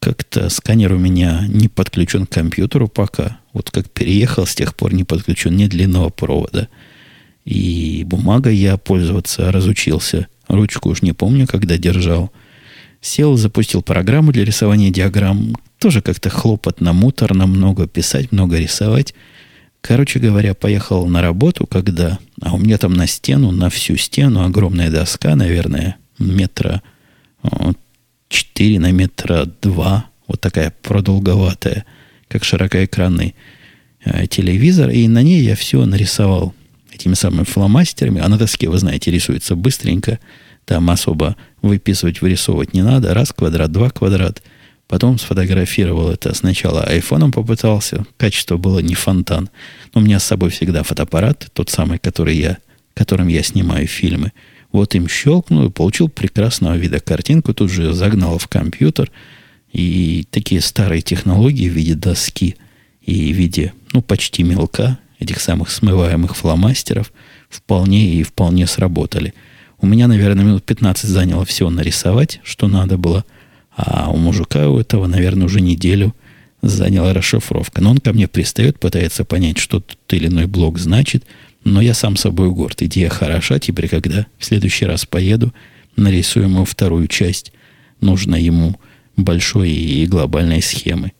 [0.00, 3.38] Как-то сканер у меня не подключен к компьютеру пока.
[3.52, 6.68] Вот как переехал, с тех пор не подключен ни длинного провода.
[7.44, 10.28] И бумагой я пользоваться разучился.
[10.46, 12.30] Ручку уж не помню, когда держал.
[13.00, 15.56] Сел, запустил программу для рисования диаграмм.
[15.78, 19.14] Тоже как-то хлопотно, муторно, много писать, много рисовать.
[19.80, 22.18] Короче говоря, поехал на работу, когда...
[22.40, 26.82] А у меня там на стену, на всю стену огромная доска, наверное, метра
[28.28, 30.10] 4 на метра 2.
[30.26, 31.84] Вот такая продолговатая,
[32.28, 33.34] как широкоэкранный
[34.04, 34.90] э, телевизор.
[34.90, 36.54] И на ней я все нарисовал
[36.92, 38.20] этими самыми фломастерами.
[38.20, 40.18] А на доске, вы знаете, рисуется быстренько.
[40.64, 43.14] Там особо выписывать, вырисовывать не надо.
[43.14, 44.42] Раз квадрат, два квадрат–
[44.88, 48.06] Потом сфотографировал это сначала айфоном попытался.
[48.16, 49.50] Качество было не фонтан.
[49.94, 52.56] Но у меня с собой всегда фотоаппарат, тот самый, который я,
[52.94, 54.32] которым я снимаю фильмы.
[54.72, 57.54] Вот им щелкнул и получил прекрасного вида картинку.
[57.54, 59.10] Тут же загнал в компьютер.
[59.72, 62.56] И такие старые технологии в виде доски
[63.02, 67.12] и в виде, ну, почти мелка, этих самых смываемых фломастеров,
[67.48, 69.34] вполне и вполне сработали.
[69.80, 73.24] У меня, наверное, минут 15 заняло все нарисовать, что надо было–
[73.78, 76.12] а у мужика у этого, наверное, уже неделю
[76.62, 77.80] заняла расшифровка.
[77.80, 81.24] Но он ко мне пристает, пытается понять, что тот или иной блок значит.
[81.64, 82.82] Но я сам собой горд.
[82.82, 83.58] Идея хороша.
[83.58, 85.52] Теперь, когда в следующий раз поеду,
[85.96, 87.52] нарисую ему вторую часть
[88.00, 88.78] нужной ему
[89.16, 91.12] большой и глобальной схемы.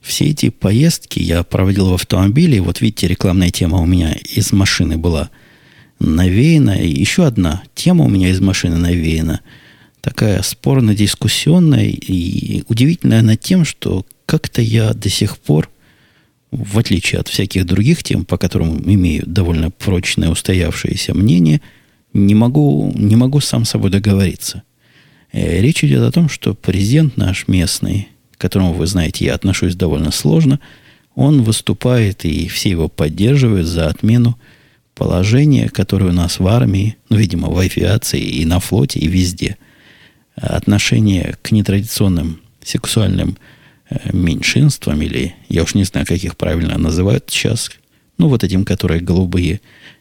[0.00, 2.60] Все эти поездки я проводил в автомобиле.
[2.60, 5.30] Вот видите, рекламная тема у меня из машины была
[5.98, 6.80] навеяна.
[6.82, 9.40] Еще одна тема у меня из машины навеяна–
[10.06, 15.68] такая спорно-дискуссионная и удивительная она тем, что как-то я до сих пор,
[16.50, 21.60] в отличие от всяких других тем, по которым имею довольно прочное устоявшееся мнение,
[22.12, 24.62] не могу, не могу сам с собой договориться.
[25.32, 29.74] Э, речь идет о том, что президент наш местный, к которому, вы знаете, я отношусь
[29.74, 30.60] довольно сложно,
[31.14, 34.38] он выступает, и все его поддерживают за отмену
[34.94, 39.56] положение, которое у нас в армии, ну, видимо, в авиации и на флоте, и везде.
[40.36, 43.38] Отношение к нетрадиционным сексуальным
[44.12, 47.70] меньшинствам, или я уж не знаю, как их правильно называют сейчас,
[48.18, 49.60] ну, вот этим, которые голубые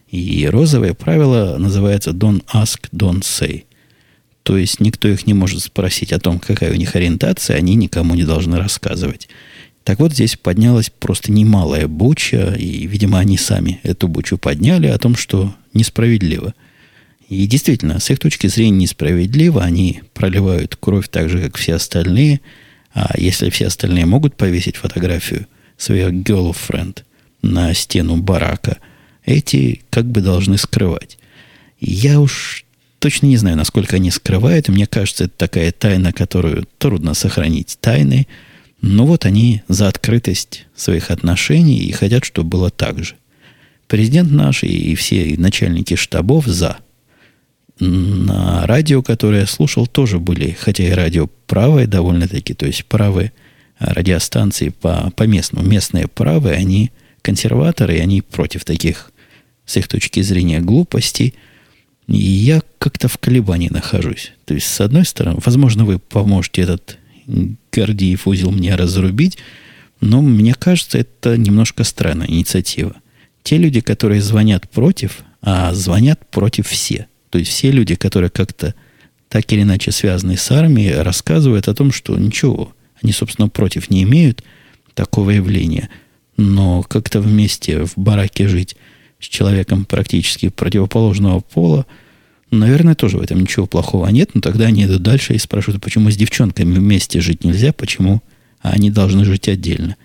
[0.10, 3.64] и розовые, правило называется don't ask, don't say.
[4.44, 8.16] То есть никто их не может спросить о том, какая у них ориентация, они никому
[8.16, 9.28] не должны рассказывать.
[9.84, 14.98] Так вот, здесь поднялась просто немалая буча, и, видимо, они сами эту бучу подняли о
[14.98, 16.54] том, что несправедливо.
[17.28, 22.42] И действительно, с их точки зрения несправедливо, они проливают кровь так же, как все остальные,
[22.96, 25.46] а если все остальные могут повесить фотографию
[25.78, 27.04] своих girlfriend
[27.44, 28.78] на стену барака,
[29.24, 31.20] эти как бы должны скрывать.
[31.80, 32.66] Я уж
[32.98, 34.70] точно не знаю, насколько они скрывают.
[34.70, 38.28] Мне кажется, это такая тайна, которую трудно сохранить тайной–
[38.88, 43.16] но вот они за открытость своих отношений и хотят, чтобы было так же.
[43.88, 46.78] Президент наш и все начальники штабов за.
[47.80, 53.34] На радио, которое я слушал, тоже были, хотя и радио правое довольно-таки, то есть правые
[53.80, 55.68] радиостанции по, по местному.
[55.68, 59.12] Местные правые, они консерваторы, и они против таких,
[59.66, 61.34] с их точки зрения, глупостей.
[62.08, 64.32] И я как-то в колебании нахожусь.
[64.46, 66.98] То есть, с одной стороны, возможно, вы поможете этот
[67.72, 69.38] Гордиев узел мне разрубить,
[70.02, 72.96] но мне кажется, это немножко странная инициатива.
[73.44, 77.08] Те люди, которые звонят против, а звонят против все.
[77.36, 78.74] То есть все люди, которые как-то
[79.28, 82.72] так или иначе связаны с армией, рассказывают о том, что ничего,
[83.04, 84.42] они, собственно, против не имеют
[84.94, 85.90] такого явления.
[86.38, 88.78] Но как-то вместе в бараке жить
[89.20, 91.86] с человеком практически противоположного пола–
[92.52, 96.10] Наверное, тоже в этом ничего плохого нет, но тогда они идут дальше и спрашивают, почему
[96.10, 98.22] с девчонками вместе жить нельзя, почему
[98.62, 99.98] они должны жить отдельно.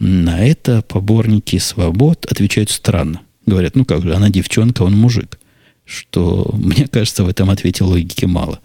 [0.00, 3.20] На это поборники свобод отвечают странно.
[3.46, 5.38] Говорят, ну как же, она девчонка, он мужик.
[5.84, 8.60] Что, мне кажется, в этом ответе логики мало.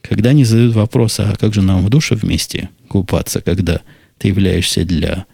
[0.00, 3.80] Когда они задают вопрос, а как же нам в душе вместе купаться, когда
[4.18, 5.26] ты являешься для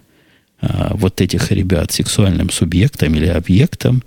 [0.61, 4.03] а, вот этих ребят сексуальным субъектом или объектом,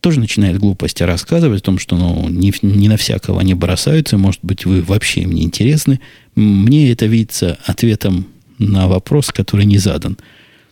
[0.00, 4.40] тоже начинает глупости рассказывать о том, что ну, не, не на всякого они бросаются, может
[4.42, 6.00] быть, вы вообще им не интересны.
[6.34, 8.26] Мне это видится ответом
[8.58, 10.18] на вопрос, который не задан.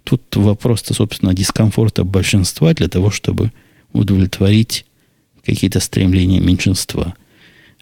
[0.05, 3.53] Тут вопрос-то, собственно, дискомфорта большинства для того, чтобы
[3.93, 4.87] удовлетворить
[5.49, 7.15] какие-то стремления меньшинства.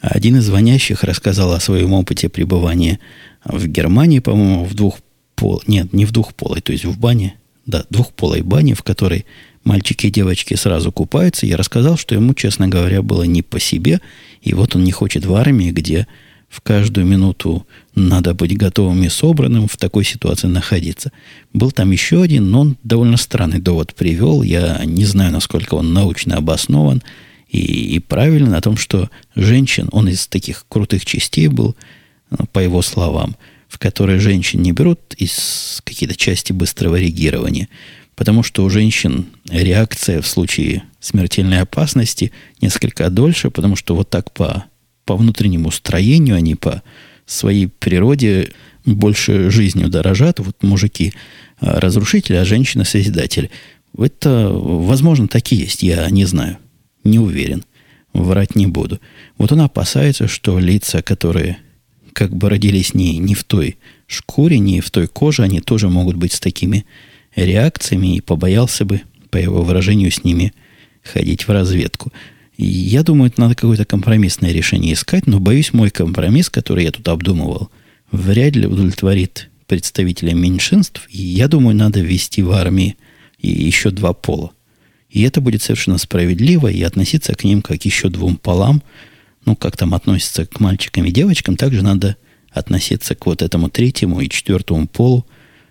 [0.01, 3.01] Один из звонящих рассказал о своем опыте пребывания
[3.45, 4.99] в Германии, по-моему, в двух
[5.35, 5.63] пол...
[5.67, 7.35] Нет, не в двухполой, то есть в бане,
[7.67, 9.27] да, двухполой бане, в которой
[9.65, 14.01] мальчики и девочки сразу купаются, я рассказал, что ему, честно говоря, было не по себе,
[14.43, 16.07] и вот он не хочет в армии, где
[16.49, 21.11] в каждую минуту надо быть готовым и собранным в такой ситуации находиться.
[21.53, 24.43] Был там еще один, но он довольно странный довод привел.
[24.43, 27.03] Я не знаю, насколько он научно обоснован
[27.49, 31.77] и, и правильно на том, что женщин, он из таких крутых частей был,
[32.53, 33.37] по его словам,
[33.69, 37.69] в которые женщин не берут из какие-то части быстрого реагирования–
[38.17, 44.33] потому что у женщин реакция в случае смертельной опасности несколько дольше, потому что вот так
[44.33, 44.65] по,
[45.05, 46.83] по внутреннему строению они по
[47.27, 48.53] своей природе
[48.85, 50.41] больше жизнью дорожат.
[50.41, 51.13] Вот мужики
[51.61, 53.51] а, разрушители, а женщина созидатель.
[53.97, 55.83] Это, возможно, так и есть.
[55.83, 56.59] Я не знаю.
[57.07, 57.65] Не уверен.
[58.13, 59.01] Врать не буду.
[59.39, 61.59] Вот она опасается, что лица, которые
[62.13, 66.17] как бы родились не, не в той шкуре, не в той коже, они тоже могут
[66.17, 66.85] быть с такими
[67.37, 70.53] реакциями и побоялся бы, по его выражению, с ними
[71.03, 72.13] ходить в разведку.
[72.57, 76.91] И я думаю, это надо какое-то компромиссное решение искать, но боюсь, мой компромисс, который я
[76.91, 77.71] тут обдумывал,
[78.11, 81.07] вряд ли удовлетворит представителя меньшинств.
[81.11, 82.97] И я думаю, надо ввести в армии
[83.39, 84.53] еще два пола.
[85.17, 88.83] И это будет совершенно справедливо, и относиться к ним как еще двум полам,
[89.47, 92.19] ну, как там относятся к мальчикам и девочкам, также надо
[92.51, 95.25] относиться к вот этому третьему и четвертому полу,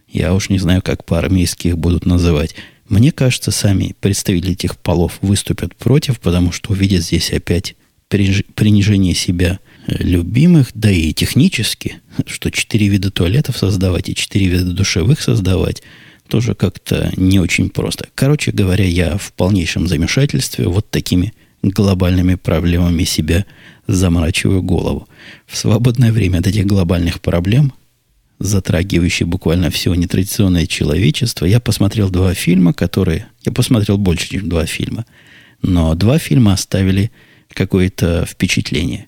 [0.08, 2.56] я уж не знаю, как по-армейски их будут называть.
[2.90, 7.76] Мне кажется, сами представители этих полов выступят против, потому что увидят здесь опять
[8.08, 14.72] принижение себя э, любимых, да и технически, что четыре вида туалетов создавать и четыре вида
[14.72, 15.84] душевых создавать,
[16.28, 18.08] тоже как-то не очень просто.
[18.16, 23.46] Короче говоря, я в полнейшем замешательстве вот такими глобальными проблемами себя
[23.88, 25.08] заморачиваю голову.
[25.46, 27.74] В свободное время от этих глобальных проблем
[28.40, 33.28] затрагивающий буквально все нетрадиционное человечество, я посмотрел два фильма, которые...
[33.46, 35.06] Я посмотрел больше, чем два фильма.
[35.62, 37.12] Но два фильма оставили
[37.54, 39.08] какое-то впечатление.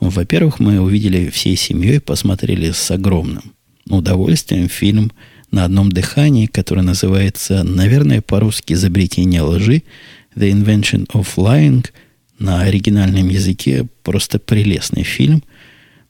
[0.00, 3.54] Во-первых, мы увидели всей семьей, посмотрели с огромным
[3.88, 5.10] удовольствием фильм
[5.50, 9.82] на одном дыхании, который называется, наверное, по-русски «Изобретение лжи».
[10.34, 11.86] The Invention of Lying
[12.38, 15.42] на оригинальном языке просто прелестный фильм.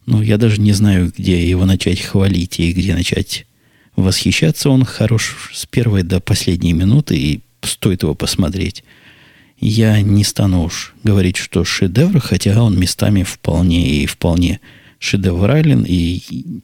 [0.06, 3.46] Ну, я даже не знаю, где его начать хвалить и где начать
[3.96, 4.70] восхищаться.
[4.70, 8.84] Он хорош с первой до последней минуты, и стоит его посмотреть.
[9.60, 14.60] Я не стану уж говорить, что шедевр, хотя он местами вполне и вполне
[14.98, 16.22] шедеврален, и,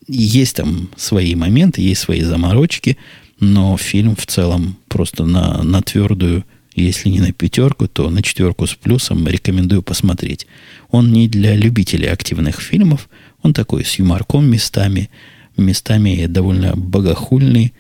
[0.09, 2.97] есть там свои моменты, есть свои заморочки,
[3.41, 8.67] но фильм в целом просто на, на твердую, если не на пятерку, то на четверку
[8.67, 10.47] с плюсом рекомендую посмотреть.
[10.91, 13.09] Он не для любителей активных фильмов,
[13.43, 15.11] он такой с юморком местами,
[15.57, 17.73] местами довольно богохульный,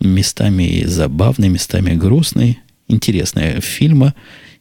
[0.00, 2.58] местами забавный, местами грустный.
[2.88, 4.14] Интересная фильма.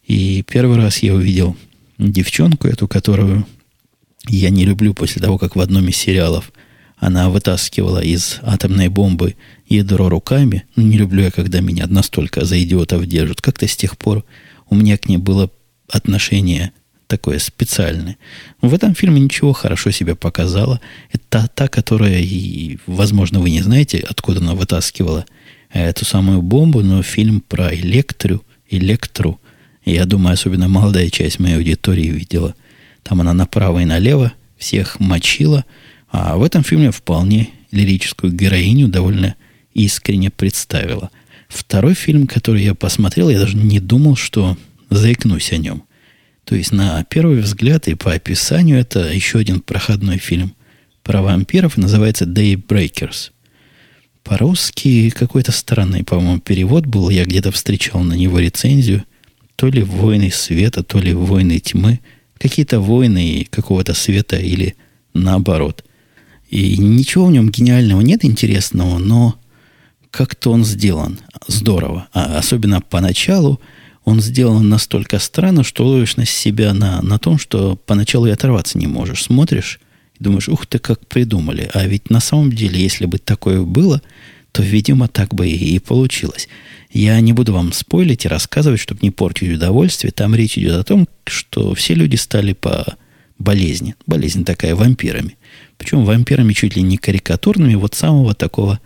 [0.08, 1.58] И первый раз я увидел
[1.98, 3.46] девчонку эту, которую
[4.28, 6.52] я не люблю после того, как в одном из сериалов
[6.98, 9.36] она вытаскивала из атомной бомбы
[9.68, 10.64] ядро руками.
[10.76, 13.42] Ну, не люблю я, когда меня настолько за идиотов держат.
[13.42, 14.24] Как-то с тех пор
[14.70, 15.52] у меня к ней было
[15.90, 16.72] отношение
[17.08, 18.18] такое специальное.
[18.62, 20.80] В этом фильме ничего хорошо себя показала.
[21.12, 25.26] Это та, которая, и, возможно, вы не знаете, откуда она вытаскивала
[25.72, 29.40] эту самую бомбу, но фильм про электру, электру,
[29.86, 32.56] я думаю, особенно молодая часть моей аудитории видела.
[33.04, 35.66] Там она направо и налево всех мочила,
[36.10, 39.36] а в этом фильме вполне лирическую героиню довольно
[39.74, 41.10] искренне представила.
[41.48, 44.58] Второй фильм, который я посмотрел, я даже не думал, что
[44.90, 45.84] заикнусь о нем.
[46.46, 50.54] То есть, на первый взгляд и по описанию, это еще один проходной фильм
[51.04, 53.32] про вампиров, называется Daybreakers.
[54.24, 57.10] По-русски какой-то странный, по-моему, перевод был.
[57.10, 59.04] Я где-то встречал на него рецензию.
[59.56, 62.00] То ли «Войны света», то ли «Войны тьмы».
[62.44, 64.76] Какие-то войны какого-то света или
[65.14, 65.86] наоборот.
[66.50, 69.36] И ничего в нем гениального нет интересного, но
[70.12, 72.10] как-то он сделан здорово.
[72.12, 73.62] А особенно поначалу
[74.04, 78.78] он сделан настолько странно, что ловишь на себя на, на том, что поначалу и оторваться
[78.78, 79.24] не можешь.
[79.24, 79.80] Смотришь
[80.20, 81.72] и думаешь, ух ты, как придумали.
[81.74, 84.02] А ведь на самом деле, если бы такое было,
[84.54, 86.48] то, видимо, так бы и, получилось.
[86.92, 90.12] Я не буду вам спойлить и рассказывать, чтобы не портить удовольствие.
[90.12, 92.96] Там речь идет о том, что все люди стали по
[93.40, 93.96] болезни.
[94.06, 95.38] Болезнь такая вампирами.
[95.80, 98.80] Причем вампирами чуть ли не карикатурными, вот самого такого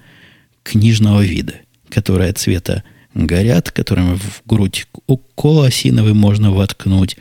[0.64, 1.56] книжного вида,
[1.90, 7.18] которая цвета горят, которыми в грудь укола осиновый можно воткнуть,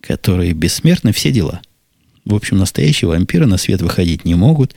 [0.00, 1.60] которые бессмертны, все дела.
[2.24, 4.74] В общем, настоящие вампиры на свет выходить не могут.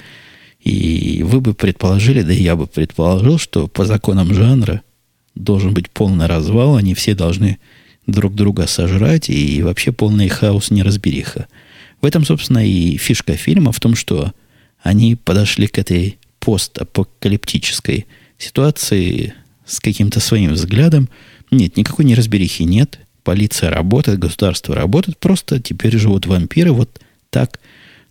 [0.65, 4.81] И вы бы предположили, да и я бы предположил, что по законам жанра
[5.35, 7.59] должен быть полный развал, они все должны
[8.07, 11.47] друг друга сожрать, и вообще полный хаос неразбериха.
[12.01, 14.33] В этом, собственно, и фишка фильма в том, что
[14.81, 18.07] они подошли к этой постапокалиптической
[18.37, 19.33] ситуации
[19.65, 21.09] с каким-то своим взглядом.
[21.51, 22.99] Нет, никакой неразберихи нет.
[23.23, 25.17] Полиция работает, государство работает.
[25.17, 26.71] Просто теперь живут вампиры.
[26.71, 26.99] Вот
[27.31, 27.59] так,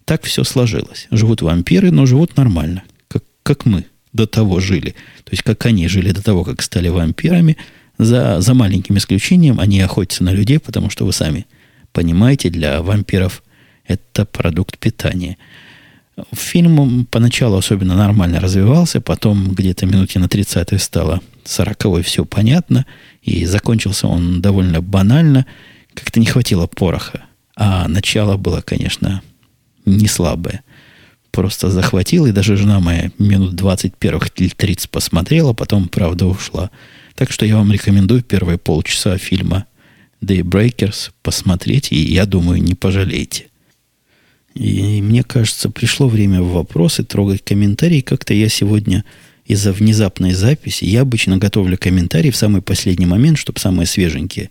[0.04, 1.06] так все сложилось.
[1.10, 2.82] Живут вампиры, но живут нормально.
[3.08, 4.94] Как, как мы до того жили.
[5.24, 7.56] То есть, как они жили до того, как стали вампирами.
[7.98, 11.46] За, за маленьким исключением они охотятся на людей, потому что вы сами
[11.92, 13.42] понимаете, для вампиров
[13.86, 15.38] это продукт питания.
[16.32, 22.86] Фильм поначалу особенно нормально развивался, потом где-то минуте на 30 стало 40 все понятно,
[23.22, 25.46] и закончился он довольно банально.
[25.94, 27.24] Как-то не хватило пороха.
[27.56, 29.22] А начало было, конечно,
[29.84, 30.62] не слабое.
[31.30, 36.70] Просто захватил, и даже жена моя минут 20 первых или 30 посмотрела, потом, правда, ушла.
[37.16, 39.66] Так что я вам рекомендую первые полчаса фильма
[40.22, 43.46] Daybreakers посмотреть, и я думаю, не пожалеете.
[44.54, 48.00] И мне кажется, пришло время в вопросы трогать комментарии.
[48.00, 49.04] Как-то я сегодня
[49.44, 54.50] из-за внезапной записи, я обычно готовлю комментарии в самый последний момент, чтобы самые свеженькие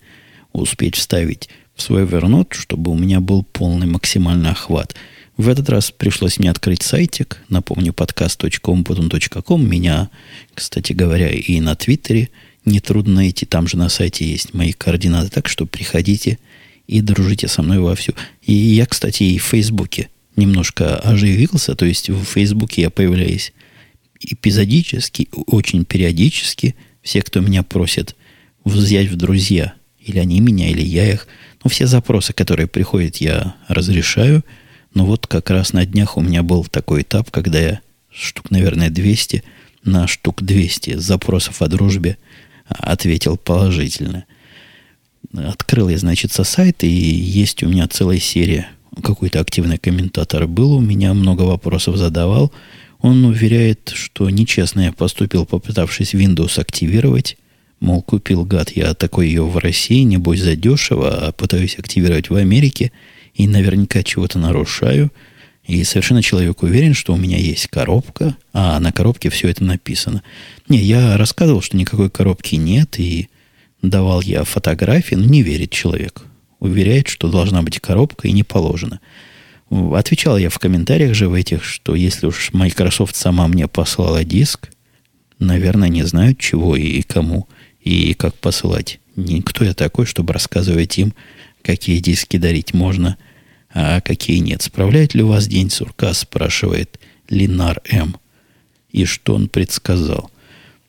[0.51, 4.95] успеть вставить в свой вернот, чтобы у меня был полный максимальный охват.
[5.37, 9.67] В этот раз пришлось мне открыть сайтик, напомню, podcast.com.com.
[9.67, 10.09] Меня,
[10.53, 12.29] кстати говоря, и на Твиттере
[12.65, 16.37] нетрудно найти, там же на сайте есть мои координаты, так что приходите–
[16.87, 18.13] и дружите со мной вовсю.
[18.41, 23.53] И я, кстати, и в Фейсбуке немножко оживился, то есть в Фейсбуке я появляюсь
[24.19, 26.75] эпизодически, очень периодически.
[27.01, 28.15] Все, кто меня просит
[28.63, 31.27] взять в друзья, или они меня, или я их,
[31.63, 34.43] ну, все запросы, которые приходят, я разрешаю.
[34.93, 37.81] Но вот как раз на днях у меня был такой этап, когда я
[38.11, 39.43] штук, наверное, 200
[39.83, 42.17] на штук 200 запросов о дружбе
[42.67, 44.25] ответил положительно–
[45.35, 48.67] Открыл я, значит, со сайта, и есть у меня целая серия.
[49.01, 52.51] Какой-то активный комментатор был у меня, много вопросов задавал.
[52.99, 57.37] Он уверяет, что нечестно я поступил, попытавшись Windows активировать
[57.79, 62.93] Мол, купил гад я такой ее в России, небось задешево, а пытаюсь активировать в Америке
[63.33, 65.11] и наверняка чего-то нарушаю.
[65.65, 70.21] И совершенно человек уверен, что у меня есть коробка, а на коробке все это написано.
[70.67, 73.29] Не, я рассказывал, что никакой коробки нет, и
[73.81, 76.25] давал я фотографии, но не верит человек.
[76.59, 78.99] Уверяет, что должна быть коробка, и не положено.
[79.69, 84.69] Отвечал я в комментариях же в этих, что если уж Microsoft сама мне послала диск,
[85.39, 87.47] наверное, не знают, чего и кому,
[87.81, 88.99] и как посылать.
[89.15, 91.13] Никто я такой, чтобы рассказывать им,
[91.63, 93.17] какие диски дарить можно,
[93.73, 94.61] а какие нет.
[94.61, 96.99] Справляет ли у вас день сурка, спрашивает
[97.29, 98.17] Линар М.
[98.91, 100.29] И что он предсказал.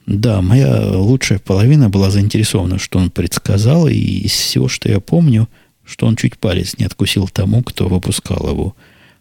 [0.07, 5.49] Да, моя лучшая половина была заинтересована, что он предсказал, и из всего, что я помню,
[5.83, 8.77] что он чуть палец не откусил тому, кто выпускал его.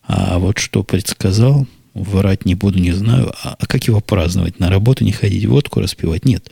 [0.05, 3.33] А вот что предсказал, врать не буду, не знаю.
[3.43, 4.59] А, а как его праздновать?
[4.59, 6.25] На работу не ходить, водку распивать?
[6.25, 6.49] Нет.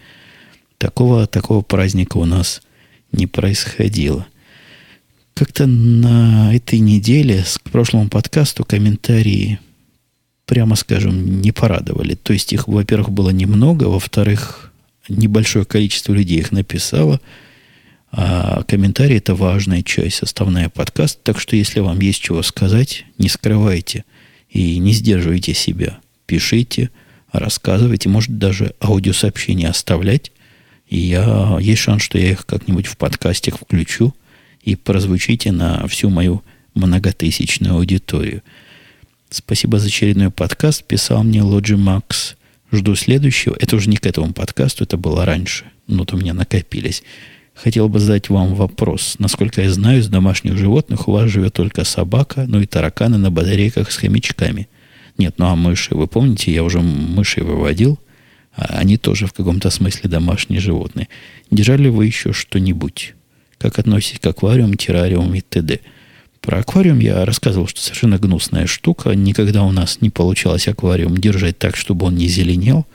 [0.77, 2.61] Такого, такого праздника у нас
[3.11, 4.25] не происходило.
[5.41, 9.57] Как-то на этой неделе к прошлому подкасту комментарии,
[10.45, 12.13] прямо скажем, не порадовали.
[12.13, 14.71] То есть их, во-первых, было немного, во-вторых,
[15.09, 17.19] небольшое количество людей их написало,
[18.11, 21.19] а комментарии– это важная часть, составная подкаста.
[21.23, 24.05] Так что, если вам есть чего сказать, не скрывайте
[24.47, 25.97] и не сдерживайте себя.
[26.27, 26.91] Пишите,
[27.31, 30.31] рассказывайте, может, даже аудиосообщения оставлять.
[30.87, 34.13] И я, есть шанс, что я их как-нибудь в подкастах включу–
[34.63, 36.43] и прозвучите на всю мою
[36.73, 38.41] многотысячную аудиторию.
[39.29, 40.83] Спасибо за очередной подкаст.
[40.83, 42.35] Писал мне Лоджи Макс.
[42.71, 43.55] Жду следующего.
[43.59, 45.65] Это уже не к этому подкасту, это было раньше.
[45.87, 47.03] Но вот у меня накопились.
[47.53, 49.15] Хотел бы задать вам вопрос.
[49.19, 53.29] Насколько я знаю, из домашних животных у вас живет только собака, ну и тараканы на
[53.29, 54.69] батарейках с хомячками.
[55.17, 57.99] Нет, ну а мыши, вы помните, я уже мышей выводил,
[58.55, 61.09] а они тоже в каком-то смысле домашние животные.
[61.51, 63.15] Держали вы еще что-нибудь?
[63.61, 65.79] Как относитесь к аквариуму, террариуму и т.д.
[66.41, 69.11] Про аквариум я рассказывал, что совершенно гнусная штука.
[69.11, 72.87] Никогда у нас не получалось аквариум держать так, чтобы он не зеленел.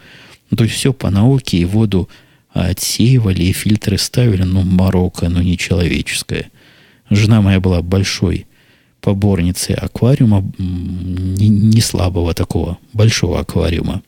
[0.51, 2.09] Ну, то есть все по науке, и воду
[2.51, 4.43] отсеивали, и фильтры ставили.
[4.43, 6.51] Ну, Марокко, ну, нечеловеческое.
[7.09, 8.47] Жена моя была большой
[9.01, 14.03] поборницей аквариума, не, не слабого такого, большого аквариума.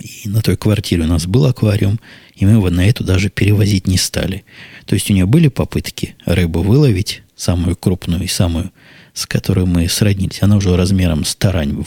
[0.00, 2.00] И на той квартире у нас был аквариум,
[2.34, 4.44] и мы его на эту даже перевозить не стали.
[4.86, 8.72] То есть у нее были попытки рыбу выловить, самую крупную и самую,
[9.12, 10.42] с которой мы сроднились.
[10.42, 11.36] Она уже размером с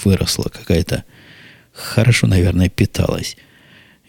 [0.04, 1.06] выросла какая-то.
[1.74, 3.38] Хорошо, наверное, питалась.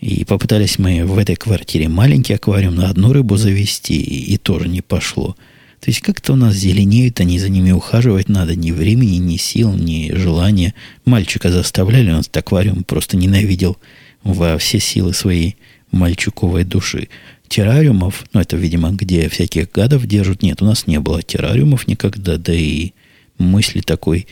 [0.01, 4.67] И попытались мы в этой квартире маленький аквариум на одну рыбу завести, и, и тоже
[4.67, 5.37] не пошло.
[5.81, 8.55] То есть как-то у нас зеленеют, они за ними ухаживать надо.
[8.57, 10.75] Ни времени, ни сил, ни желания.
[11.05, 13.79] Мальчика заставляли, он аквариум просто ненавидел
[14.23, 15.57] во все силы своей
[15.91, 17.09] мальчуковой души
[17.49, 22.37] террариумов, ну, это, видимо, где всяких гадов держат, нет, у нас не было террариумов никогда,
[22.37, 22.93] да и
[23.39, 24.27] мысли такой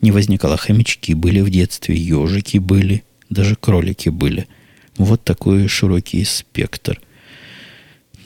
[0.00, 0.56] не возникало.
[0.56, 4.48] Хомячки были в детстве, ежики были, даже кролики были.
[4.96, 7.00] Вот такой широкий спектр.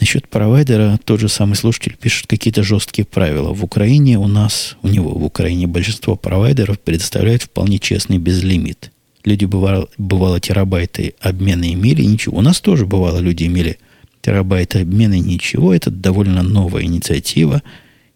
[0.00, 3.52] Насчет провайдера тот же самый слушатель пишет какие-то жесткие правила.
[3.52, 8.92] В Украине у нас, у него в Украине большинство провайдеров предоставляют вполне честный безлимит.
[9.28, 12.38] Люди бывало, бывало терабайты обмена имели, ничего.
[12.38, 13.78] У нас тоже бывало люди имели
[14.22, 15.74] терабайта обмена ничего.
[15.74, 17.62] Это довольно новая инициатива.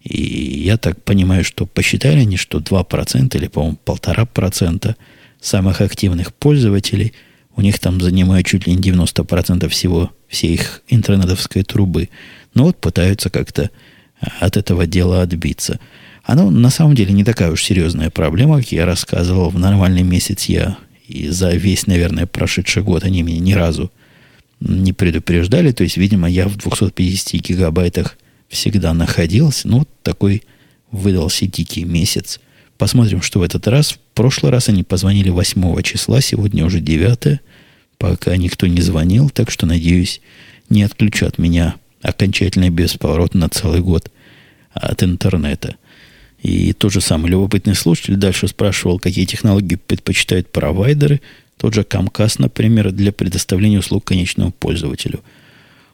[0.03, 4.95] И я так понимаю, что посчитали они, что 2% или, по-моему, 1,5%
[5.39, 7.13] самых активных пользователей,
[7.57, 12.09] у них там занимают чуть ли не 90% всего, всей их интернетовской трубы.
[12.55, 13.71] Но вот пытаются как-то
[14.19, 15.79] а, от этого дела отбиться.
[16.25, 19.51] Оно на самом деле не такая уж серьезная проблема, как я рассказывал.
[19.51, 23.91] В нормальный месяц я и за весь, наверное, прошедший год они меня ни разу
[24.61, 25.73] не предупреждали.
[25.73, 28.17] То есть, видимо, я в 250 гигабайтах
[28.49, 29.69] всегда находился.
[29.69, 30.43] Ну, такой
[30.91, 32.41] выдался дикий месяц.
[32.79, 33.93] Посмотрим, что в этот раз.
[33.93, 37.41] В прошлый раз они позвонили 8 числа, сегодня уже 9.
[37.99, 40.21] Пока никто не звонил, так что, надеюсь,
[40.69, 44.11] не отключат меня окончательно без поворота на целый год
[44.73, 45.77] от интернета.
[46.43, 51.21] И тот же самый любопытный слушатель дальше спрашивал, какие технологии предпочитают провайдеры–
[51.63, 55.23] тот же Comcast, например, для предоставления услуг конечному пользователю.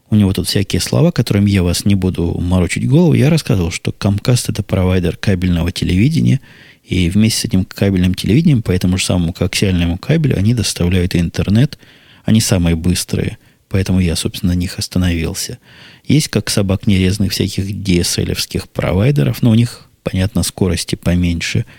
[0.09, 3.13] У него тут всякие слова, которыми я вас не буду морочить голову.
[3.13, 6.41] Я рассказывал, что Comcast это провайдер кабельного телевидения,
[6.85, 11.79] и вместе с этим кабельным телевидением, по этому же самому коаксиальному кабелю, они доставляют интернет.
[12.25, 13.37] Они самые быстрые,
[13.69, 15.59] поэтому я, собственно, на них остановился.
[16.07, 21.65] Есть как собак нерезных всяких DSL-овских провайдеров, но у них, понятно, скорости поменьше–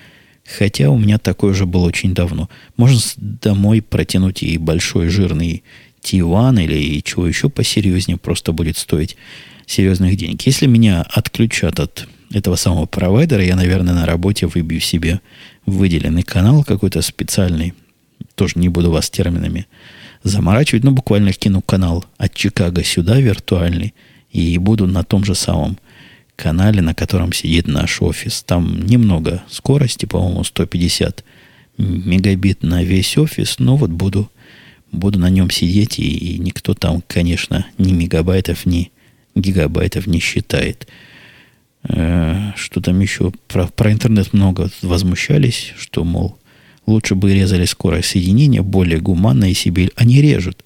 [0.58, 2.50] Хотя у меня такой уже был очень давно.
[2.76, 5.64] Можно домой протянуть и большой жирный
[6.02, 9.16] T1 или чего еще посерьезнее, просто будет стоить
[9.68, 10.42] серьезных денег.
[10.42, 15.22] Если меня отключат от этого самого провайдера, я, наверное, на работе выбью себе
[15.66, 17.74] выделенный канал какой-то специальный.
[18.34, 19.68] Тоже не буду вас терминами
[20.24, 23.94] заморачивать, но буквально кину канал от Чикаго сюда виртуальный
[24.32, 25.78] и буду на том же самом
[26.40, 28.44] канале, на котором сидит наш офис.
[28.44, 31.24] Там немного скорости, по-моему, 150
[31.78, 34.32] мегабит на весь офис, но вот буду,
[34.92, 38.92] буду на нем сидеть, и, и никто там, конечно, ни мегабайтов, ни
[39.36, 40.88] гигабайтов не считает.
[41.84, 43.32] Э, что там еще?
[43.48, 46.38] Про, про интернет много возмущались, что, мол,
[46.86, 49.90] лучше бы резали скорость соединения, более гуманно и себе.
[49.96, 50.64] Они режут.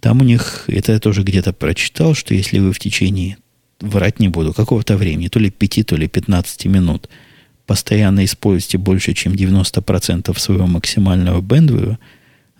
[0.00, 3.36] Там у них, это я тоже где-то прочитал, что если вы в течение,
[3.82, 7.08] врать не буду, какого-то времени, то ли 5, то ли 15 минут,
[7.66, 11.98] постоянно используете больше, чем 90% своего максимального бендвида,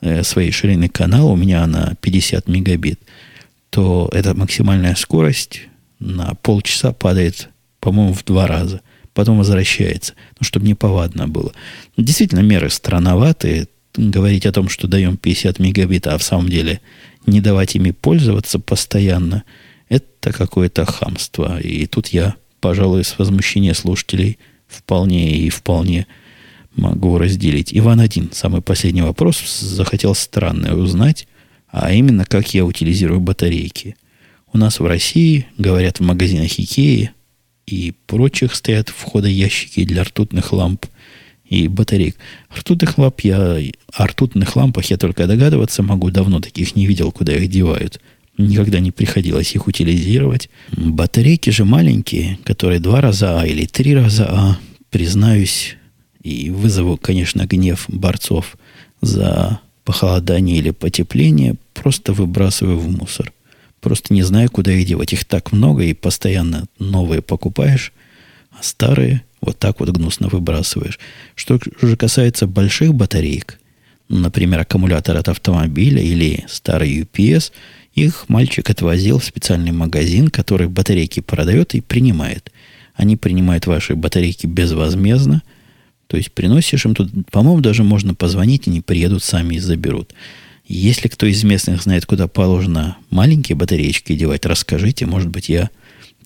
[0.01, 3.01] э, своей ширины канала, у меня она 50 мегабит,
[3.70, 5.62] то эта максимальная скорость
[5.99, 7.49] на полчаса падает,
[7.81, 8.81] по-моему, в два раза.
[9.14, 10.14] Потом возвращается.
[10.41, 11.53] Ну, чтобы не повадно было.
[11.97, 13.68] Действительно, меры странноватые.
[13.95, 16.81] Говорить о том, что даем 50 мегабит, а в самом деле
[17.27, 19.45] не давать ими пользоваться постоянно,
[20.23, 21.61] это какое-то хамство.
[21.61, 26.07] И тут я, пожалуй, с возмущения слушателей вполне и вполне
[26.77, 27.77] могу разделить.
[27.77, 31.27] Иван один, самый последний вопрос, захотел странное узнать,
[31.68, 33.97] а именно, как я утилизирую батарейки.
[34.53, 37.11] У нас в России, говорят, в магазинах Икеи
[37.66, 40.87] и прочих стоят входа ящики для ртутных ламп
[41.45, 42.16] и батареек.
[42.57, 43.59] Ртутных ламп я,
[43.93, 48.01] о ртутных лампах я только догадываться могу, давно таких не видел, куда их девают.
[48.39, 50.49] Никогда не приходилось их утилизировать.
[50.76, 54.59] Батарейки же маленькие, которые два раза А или три раза А,
[54.91, 55.76] признаюсь,
[56.22, 58.57] и вызову, конечно, гнев борцов
[59.01, 63.33] за похолодание или потепление, просто выбрасываю в мусор.
[63.80, 65.12] Просто не знаю, куда их девать.
[65.12, 67.93] Их так много, и постоянно новые покупаешь,
[68.51, 71.01] а старые вот так вот гнусно выбрасываешь.
[71.35, 73.59] Что же касается больших батареек,
[74.09, 77.51] например, аккумулятор от автомобиля или старый UPS,
[77.95, 82.51] их мальчик отвозил в специальный магазин, который батарейки продает и принимает.
[82.95, 85.43] Они принимают ваши батарейки безвозмездно.
[86.07, 90.12] То есть приносишь им тут, по-моему, даже можно позвонить, они приедут сами и заберут.
[90.66, 95.07] Если кто из местных знает, куда положено маленькие батареечки девать, расскажите.
[95.07, 95.70] Может быть, я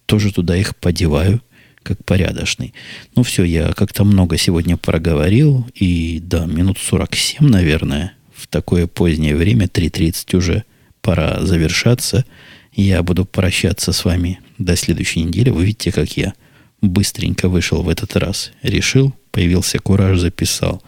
[0.06, 1.40] тоже туда их подеваю
[1.82, 2.74] как порядочный.
[3.14, 5.66] Ну, все, я как-то много сегодня проговорил.
[5.74, 10.64] И да, минут 47, наверное, в такое позднее время, 3.30 уже
[11.06, 12.24] пора завершаться.
[12.72, 15.50] Я буду прощаться с вами до следующей недели.
[15.50, 16.34] Вы видите, как я
[16.82, 18.50] быстренько вышел в этот раз.
[18.62, 20.82] Решил, появился кураж, записал.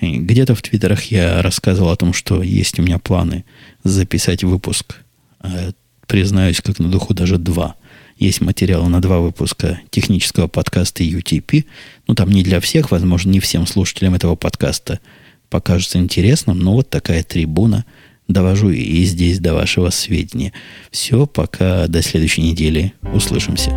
[0.00, 3.44] Где-то в твиттерах я рассказывал о том, что есть у меня планы
[3.82, 4.98] записать выпуск.
[5.40, 5.72] А,
[6.06, 7.74] признаюсь, как на духу, даже два–
[8.18, 11.66] есть материалы на два выпуска технического подкаста UTP.
[12.06, 15.00] Ну, там не для всех, возможно, не всем слушателям этого подкаста
[15.50, 17.84] покажется интересным, но вот такая трибуна
[18.28, 20.52] довожу и здесь до вашего сведения.
[20.90, 22.92] Все, пока до следующей недели.
[23.12, 23.72] Услышимся.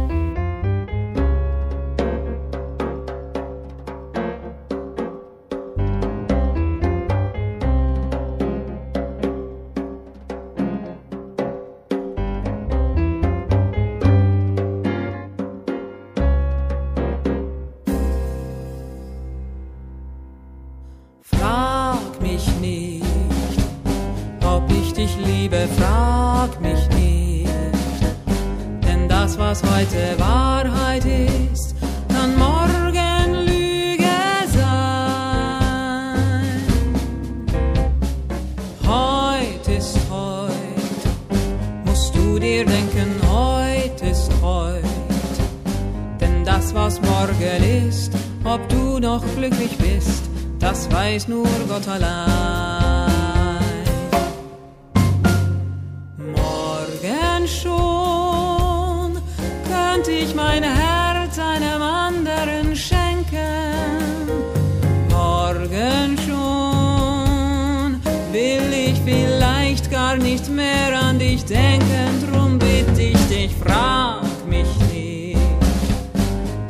[70.69, 75.37] mehr an dich denken, drum bitte ich dich, frag mich nicht,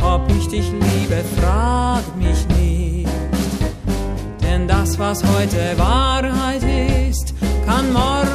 [0.02, 3.10] ob ich dich liebe, frag mich nicht.
[4.44, 6.64] Denn das, was heute Wahrheit
[7.10, 7.34] ist,
[7.66, 8.29] kann morgen